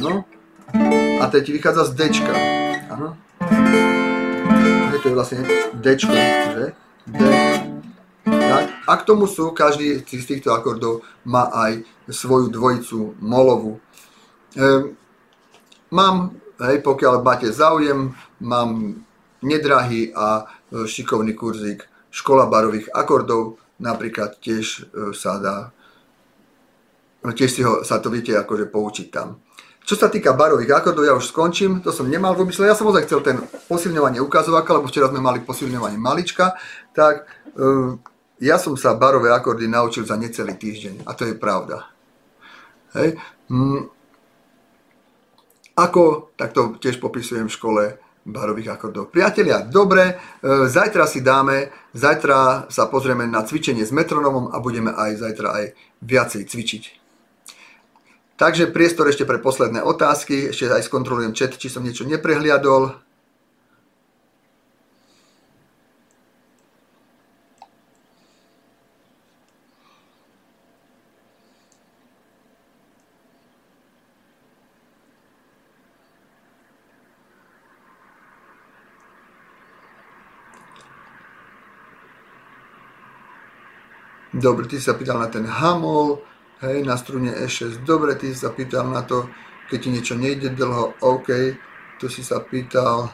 áno, 0.00 0.24
a 1.20 1.24
tretí 1.26 1.52
vychádza 1.52 1.84
z 1.84 1.92
Dčka, 1.96 2.34
áno. 2.92 3.16
Hej, 4.92 4.98
to 5.00 5.06
je 5.08 5.14
vlastne 5.16 5.40
Dčko, 5.80 6.14
že? 6.52 6.64
D, 7.08 7.20
tak? 8.28 8.64
A 8.84 8.92
k 8.96 9.06
tomu 9.08 9.24
sú, 9.24 9.52
každý 9.56 10.04
z 10.04 10.24
týchto 10.28 10.52
akordov 10.52 11.04
má 11.24 11.48
aj 11.48 11.84
svoju 12.08 12.52
dvojicu 12.52 13.16
molovú. 13.20 13.80
E, 14.52 14.92
mám, 15.88 16.36
hej, 16.60 16.84
pokiaľ 16.84 17.24
máte 17.24 17.48
záujem, 17.48 18.12
mám 18.40 19.00
nedrahý 19.40 20.12
a 20.12 20.44
e, 20.44 20.84
šikovný 20.84 21.32
kurzík 21.32 21.88
škola 22.18 22.50
barových 22.50 22.90
akordov, 22.90 23.62
napríklad 23.78 24.42
tiež 24.42 24.66
e, 24.66 25.14
sa 25.14 25.38
dá, 25.38 25.70
tiež 27.22 27.50
si 27.50 27.62
ho, 27.62 27.86
sa 27.86 28.02
to 28.02 28.10
viete 28.10 28.34
akože 28.34 28.66
poučiť 28.66 29.08
tam. 29.14 29.38
Čo 29.88 29.96
sa 29.96 30.12
týka 30.12 30.36
barových 30.36 30.74
akordov, 30.74 31.06
ja 31.06 31.14
už 31.16 31.30
skončím, 31.32 31.80
to 31.80 31.94
som 31.94 32.10
nemal 32.10 32.36
v 32.36 32.44
úmysle, 32.44 32.68
ja 32.68 32.76
som 32.76 32.90
ozaj 32.90 33.08
chcel 33.08 33.24
ten 33.24 33.40
posilňovanie 33.70 34.20
ukazováka, 34.20 34.76
lebo 34.76 34.90
včera 34.90 35.08
sme 35.08 35.22
mali 35.22 35.40
posilňovanie 35.40 35.96
malička, 35.96 36.58
tak 36.92 37.24
e, 37.54 37.96
ja 38.42 38.58
som 38.58 38.74
sa 38.74 38.98
barové 38.98 39.30
akordy 39.30 39.70
naučil 39.70 40.02
za 40.04 40.18
necelý 40.18 40.58
týždeň 40.58 41.06
a 41.06 41.14
to 41.14 41.24
je 41.24 41.34
pravda. 41.38 41.86
Hej. 42.98 43.16
Mm. 43.48 43.88
Ako, 45.78 46.34
tak 46.34 46.50
to 46.50 46.74
tiež 46.82 46.98
popisujem 46.98 47.46
v 47.46 47.54
škole 47.54 47.82
barových 48.28 48.76
akordov. 48.76 49.08
Priatelia, 49.08 49.64
dobre, 49.64 50.12
e, 50.12 50.14
zajtra 50.68 51.08
si 51.08 51.24
dáme, 51.24 51.72
zajtra 51.96 52.68
sa 52.68 52.84
pozrieme 52.86 53.24
na 53.24 53.42
cvičenie 53.42 53.82
s 53.82 53.90
metronomom 53.90 54.52
a 54.52 54.60
budeme 54.60 54.92
aj 54.92 55.10
zajtra 55.18 55.48
aj 55.48 55.64
viacej 56.04 56.42
cvičiť. 56.44 56.84
Takže 58.38 58.70
priestor 58.70 59.10
ešte 59.10 59.26
pre 59.26 59.42
posledné 59.42 59.82
otázky, 59.82 60.54
ešte 60.54 60.70
aj 60.70 60.86
skontrolujem 60.86 61.34
chat, 61.34 61.58
či 61.58 61.66
som 61.66 61.82
niečo 61.82 62.06
neprehliadol. 62.06 62.94
Dobre, 84.38 84.70
ty 84.70 84.78
sa 84.78 84.94
pýtal 84.94 85.18
na 85.18 85.26
ten 85.26 85.42
hamol, 85.42 86.22
hej, 86.62 86.86
na 86.86 86.94
strune 86.94 87.34
E6. 87.34 87.82
Dobre, 87.82 88.14
ty 88.14 88.30
si 88.30 88.38
sa 88.38 88.54
pýtal 88.54 88.86
na 88.86 89.02
to, 89.02 89.26
keď 89.66 89.78
ti 89.82 89.88
niečo 89.90 90.14
nejde 90.14 90.54
dlho, 90.54 90.94
OK. 91.02 91.28
Tu 91.98 92.06
si 92.06 92.22
sa 92.22 92.38
pýtal 92.38 93.10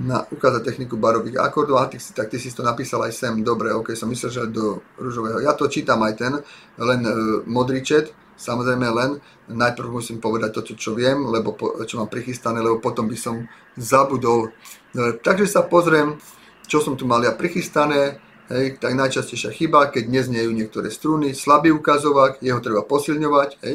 na 0.00 0.24
ukázať 0.24 0.64
techniku 0.64 0.96
barových 0.96 1.36
akordov, 1.36 1.84
a 1.84 1.92
ty 1.92 2.00
tak 2.00 2.32
ty 2.32 2.40
si 2.40 2.48
to 2.48 2.64
napísal 2.64 3.04
aj 3.04 3.12
sem, 3.12 3.44
dobre, 3.44 3.76
ok, 3.76 3.92
som 3.92 4.08
myslel, 4.08 4.30
že 4.32 4.48
do 4.48 4.80
rúžového. 4.96 5.44
Ja 5.44 5.52
to 5.52 5.68
čítam 5.68 6.00
aj 6.00 6.14
ten, 6.16 6.32
len 6.80 7.00
e, 7.04 7.12
modrý 7.44 7.84
čet, 7.84 8.16
samozrejme 8.40 8.88
len, 8.88 9.20
najprv 9.52 9.92
musím 9.92 10.16
povedať 10.16 10.56
to, 10.56 10.72
čo 10.80 10.96
viem, 10.96 11.28
lebo 11.28 11.52
po, 11.52 11.76
čo 11.84 12.00
mám 12.00 12.08
prichystané, 12.08 12.64
lebo 12.64 12.80
potom 12.80 13.04
by 13.04 13.16
som 13.20 13.44
zabudol. 13.76 14.56
Dobre, 14.96 15.20
takže 15.20 15.44
sa 15.44 15.60
pozriem, 15.60 16.16
čo 16.64 16.80
som 16.80 16.96
tu 16.96 17.04
mal 17.04 17.20
ja 17.20 17.36
prichystané, 17.36 18.31
hej, 18.52 18.76
tak 18.76 18.92
najčastejšia 18.92 19.50
chyba, 19.56 19.88
keď 19.88 20.12
neznejú 20.12 20.52
niektoré 20.52 20.92
struny, 20.92 21.32
slabý 21.32 21.72
ukazovák, 21.72 22.44
jeho 22.44 22.60
treba 22.60 22.84
posilňovať, 22.84 23.50
hej, 23.64 23.74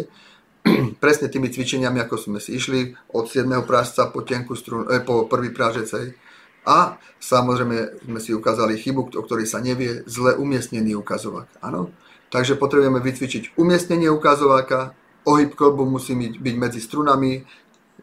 presne 1.04 1.28
tými 1.28 1.50
cvičeniami, 1.50 1.98
ako 2.06 2.16
sme 2.16 2.40
si 2.40 2.56
išli 2.56 2.94
od 3.18 3.26
7. 3.26 3.50
prážca 3.66 4.08
po, 4.14 4.22
tenku 4.22 4.54
strun, 4.54 4.86
eh, 4.88 5.02
po 5.02 5.26
prvý 5.26 5.50
prážec, 5.50 5.90
hej. 5.98 6.14
A 6.68 7.00
samozrejme 7.24 8.04
sme 8.04 8.20
si 8.20 8.36
ukázali 8.36 8.76
chybu, 8.76 9.16
o 9.16 9.24
ktorej 9.24 9.48
sa 9.48 9.64
nevie, 9.64 10.04
zle 10.04 10.36
umiestnený 10.36 11.00
ukazovák. 11.00 11.64
Áno? 11.64 11.96
Takže 12.28 12.60
potrebujeme 12.60 13.00
vycvičiť 13.00 13.56
umiestnenie 13.56 14.12
ukazováka, 14.12 14.92
ohyb 15.24 15.56
kolbu 15.56 15.88
musí 15.88 16.12
byť 16.16 16.56
medzi 16.60 16.84
strunami, 16.84 17.40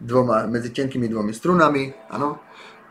dvoma, 0.01 0.49
medzi 0.49 0.73
tenkými 0.73 1.13
dvomi 1.13 1.37
strunami, 1.37 1.93
áno. 2.09 2.41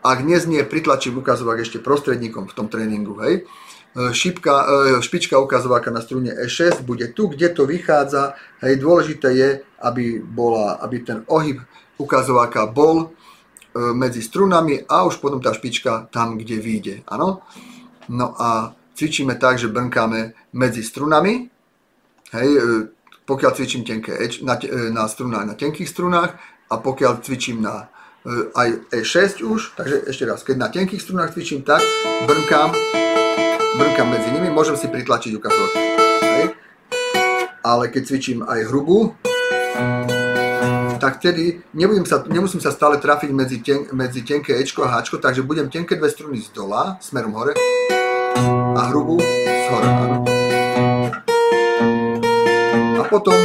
Ak 0.03 0.21
neznie, 0.21 0.61
pritlačím 0.67 1.23
ukazovák 1.23 1.63
ešte 1.63 1.79
prostredníkom 1.81 2.45
v 2.45 2.53
tom 2.53 2.67
tréningu, 2.69 3.17
hej. 3.25 3.49
E, 3.93 4.13
šipka, 4.13 4.65
e, 4.97 5.01
špička 5.01 5.39
ukazováka 5.39 5.91
na 5.91 6.01
strune 6.01 6.33
E6 6.33 6.81
bude 6.81 7.13
tu, 7.13 7.27
kde 7.27 7.49
to 7.49 7.69
vychádza. 7.69 8.33
Hej, 8.65 8.81
dôležité 8.81 9.29
je, 9.37 9.49
aby, 9.85 10.17
bola, 10.17 10.81
aby 10.81 11.05
ten 11.05 11.21
ohyb 11.29 11.61
ukazováka 12.01 12.65
bol 12.65 13.05
e, 13.05 13.07
medzi 13.93 14.25
strunami 14.25 14.81
a 14.89 15.05
už 15.05 15.21
potom 15.21 15.37
tá 15.37 15.53
špička 15.53 16.09
tam, 16.09 16.41
kde 16.41 16.57
vyjde. 16.57 16.95
Áno? 17.05 17.45
No 18.09 18.33
a 18.33 18.73
cvičíme 18.97 19.37
tak, 19.37 19.61
že 19.61 19.69
brnkáme 19.69 20.33
medzi 20.57 20.81
strunami. 20.81 21.53
Hej, 22.33 22.49
pokiaľ 23.29 23.51
cvičím 23.53 23.85
tenké 23.85 24.17
na, 24.41 24.57
na 24.89 25.05
strunách, 25.05 25.45
na 25.45 25.53
tenkých 25.53 25.85
strunách 25.85 26.33
a 26.73 26.81
pokiaľ 26.81 27.21
cvičím 27.21 27.61
na 27.61 27.93
aj 28.57 28.89
E6 28.89 29.45
už, 29.45 29.77
takže 29.77 30.09
ešte 30.09 30.23
raz, 30.25 30.41
keď 30.41 30.55
na 30.57 30.69
tenkých 30.73 31.03
strunách 31.03 31.37
cvičím 31.37 31.61
tak, 31.61 31.85
brnkám 32.25 33.02
brnkám 33.77 34.07
medzi 34.09 34.29
nimi, 34.29 34.49
môžem 34.53 34.77
si 34.77 34.85
pritlačiť 34.89 35.31
ukazovák. 35.37 35.73
Hej. 36.21 36.45
Ale 37.63 37.83
keď 37.89 38.01
cvičím 38.05 38.39
aj 38.45 38.59
hrubú, 38.69 39.17
tak 41.01 41.19
vtedy 41.19 41.59
sa, 42.07 42.23
nemusím 42.29 42.61
sa 42.63 42.71
stále 42.71 43.01
trafiť 43.01 43.31
medzi, 43.33 43.59
ten, 43.59 43.89
medzi 43.91 44.23
tenké 44.23 44.55
Ečko 44.61 44.87
a 44.87 44.93
Hčko, 44.99 45.19
takže 45.19 45.43
budem 45.43 45.67
tenké 45.67 45.99
dve 45.99 46.07
struny 46.07 46.39
z 46.39 46.53
dola, 46.55 46.95
smerom 47.01 47.35
hore, 47.35 47.57
a 48.77 48.81
hrubú 48.93 49.19
z 49.19 49.65
hora. 49.73 49.89
A 52.99 53.03
potom 53.09 53.35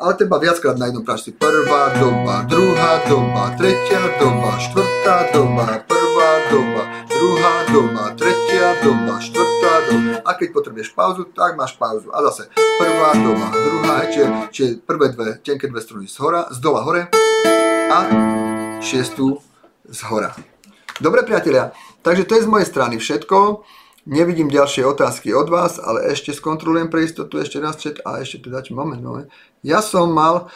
ale 0.00 0.16
treba 0.16 0.40
viackrát 0.40 0.80
na 0.80 0.88
jednom 0.88 1.04
prášci. 1.04 1.36
Prvá 1.36 1.92
doba, 2.00 2.48
druhá 2.48 3.04
doba, 3.04 3.52
tretia 3.52 4.00
doba, 4.16 4.56
štvrtá 4.56 5.28
doba, 5.36 5.84
prvá 5.84 5.99
doba, 6.50 6.82
druhá 7.06 7.54
doba, 7.70 8.04
tretia 8.18 8.74
doba, 8.82 9.22
štvrtá 9.22 9.72
doba. 9.86 10.14
A 10.26 10.30
keď 10.34 10.48
potrebuješ 10.50 10.90
pauzu, 10.90 11.22
tak 11.30 11.54
máš 11.54 11.78
pauzu. 11.78 12.10
A 12.10 12.18
zase 12.26 12.50
prvá 12.54 13.14
doba, 13.14 13.46
druhá, 13.54 13.96
čiže, 14.10 14.26
čiže 14.50 14.70
prvé 14.82 15.14
dve, 15.14 15.38
tenké 15.38 15.70
dve 15.70 15.78
struny 15.78 16.10
z, 16.10 16.18
hora, 16.18 16.50
z 16.50 16.58
dola 16.58 16.82
hore 16.82 17.06
a 17.90 17.98
šiestu 18.82 19.38
z 19.86 20.00
hora. 20.10 20.34
Dobre 20.98 21.22
priatelia, 21.22 21.70
takže 22.02 22.26
to 22.26 22.34
je 22.36 22.44
z 22.44 22.50
mojej 22.50 22.66
strany 22.66 22.98
všetko. 22.98 23.62
Nevidím 24.10 24.50
ďalšie 24.50 24.82
otázky 24.90 25.30
od 25.30 25.48
vás, 25.54 25.78
ale 25.78 26.10
ešte 26.10 26.34
skontrolujem 26.34 26.90
pre 26.90 27.06
istotu 27.06 27.38
ešte 27.38 27.62
raz 27.62 27.78
chat 27.78 28.02
a 28.02 28.18
ešte 28.18 28.50
teda 28.50 28.66
čo 28.66 28.74
moment, 28.74 28.98
moment. 28.98 29.28
Ja 29.62 29.84
som 29.84 30.10
mal 30.10 30.50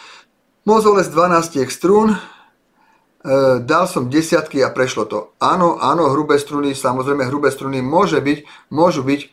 mozoles 0.67 1.07
12 1.13 1.71
strún, 1.71 2.19
dal 3.65 3.89
som 3.89 4.13
desiatky 4.13 4.61
a 4.61 4.69
prešlo 4.69 5.09
to. 5.09 5.33
Áno, 5.41 5.81
áno, 5.81 6.13
hrubé 6.13 6.37
struny, 6.37 6.77
samozrejme 6.77 7.25
hrubé 7.25 7.49
struny 7.49 7.81
môže 7.81 8.21
byť, 8.21 8.69
môžu 8.69 9.01
byť 9.01 9.21
e, 9.25 9.29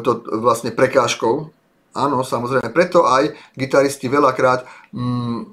to 0.00 0.10
vlastne 0.40 0.72
prekážkou. 0.72 1.52
Áno, 1.92 2.24
samozrejme, 2.24 2.72
preto 2.72 3.04
aj 3.04 3.36
gitaristi 3.52 4.08
veľakrát 4.08 4.64
mm, 4.88 5.36
e, 5.36 5.44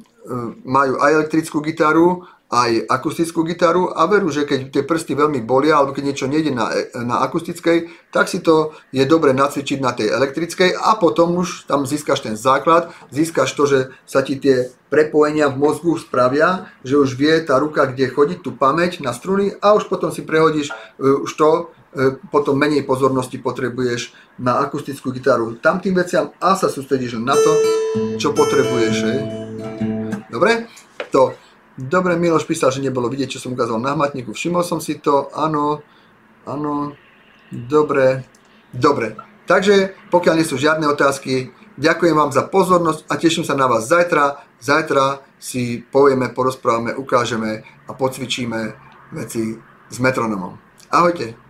majú 0.64 1.04
aj 1.04 1.12
elektrickú 1.12 1.60
gitaru, 1.60 2.24
aj 2.54 2.86
akustickú 2.86 3.42
gitaru 3.42 3.90
a 3.90 4.06
veru, 4.06 4.30
že 4.30 4.46
keď 4.46 4.70
tie 4.70 4.84
prsty 4.86 5.18
veľmi 5.18 5.42
bolia 5.42 5.82
alebo 5.82 5.98
keď 5.98 6.04
niečo 6.06 6.30
nejde 6.30 6.54
na, 6.54 6.70
na 7.02 7.26
akustickej, 7.26 7.90
tak 8.14 8.30
si 8.30 8.46
to 8.46 8.78
je 8.94 9.02
dobre 9.10 9.34
nacvičiť 9.34 9.82
na 9.82 9.90
tej 9.90 10.14
elektrickej 10.14 10.78
a 10.78 10.94
potom 11.02 11.34
už 11.42 11.66
tam 11.66 11.90
získaš 11.90 12.30
ten 12.30 12.38
základ, 12.38 12.94
získaš 13.10 13.50
to, 13.58 13.66
že 13.66 13.80
sa 14.06 14.22
ti 14.22 14.38
tie 14.38 14.70
prepojenia 14.94 15.50
v 15.50 15.58
mozgu 15.58 15.98
spravia, 15.98 16.70
že 16.86 17.02
už 17.02 17.18
vie 17.18 17.34
tá 17.42 17.58
ruka, 17.58 17.90
kde 17.90 18.14
chodiť 18.14 18.46
tú 18.46 18.54
pamäť 18.54 19.02
na 19.02 19.10
struny 19.10 19.58
a 19.58 19.74
už 19.74 19.90
potom 19.90 20.14
si 20.14 20.22
prehodíš 20.22 20.70
uh, 20.70 21.26
už 21.26 21.34
to, 21.34 21.50
uh, 21.74 22.22
potom 22.30 22.54
menej 22.54 22.86
pozornosti 22.86 23.42
potrebuješ 23.42 24.14
na 24.38 24.62
akustickú 24.62 25.10
gitaru. 25.10 25.58
Tam 25.58 25.82
veciam 25.82 26.30
a 26.38 26.54
sa 26.54 26.70
sústredíš 26.70 27.18
na 27.18 27.34
to, 27.34 27.52
čo 28.22 28.30
potrebuješ. 28.38 28.96
Dobre? 30.30 30.70
To 31.10 31.34
Dobre, 31.74 32.14
Miloš 32.14 32.46
písal, 32.46 32.70
že 32.70 32.86
nebolo 32.86 33.10
vidieť, 33.10 33.38
čo 33.38 33.42
som 33.42 33.58
ukázal 33.58 33.82
na 33.82 33.98
hmatníku. 33.98 34.30
Všimol 34.30 34.62
som 34.62 34.78
si 34.78 35.02
to, 35.02 35.34
áno, 35.34 35.82
áno, 36.46 36.94
dobre, 37.50 38.30
dobre. 38.70 39.18
Takže, 39.50 39.98
pokiaľ 40.14 40.34
nie 40.38 40.48
sú 40.48 40.62
žiadne 40.62 40.86
otázky, 40.86 41.50
ďakujem 41.82 42.14
vám 42.14 42.32
za 42.32 42.46
pozornosť 42.46 43.10
a 43.10 43.14
teším 43.18 43.44
sa 43.44 43.58
na 43.58 43.66
vás 43.66 43.90
zajtra. 43.90 44.46
Zajtra 44.62 45.26
si 45.42 45.82
povieme, 45.84 46.30
porozprávame, 46.32 46.94
ukážeme 46.96 47.66
a 47.90 47.92
pocvičíme 47.92 48.60
veci 49.12 49.58
s 49.90 49.98
metronomom. 49.98 50.56
Ahojte. 50.94 51.43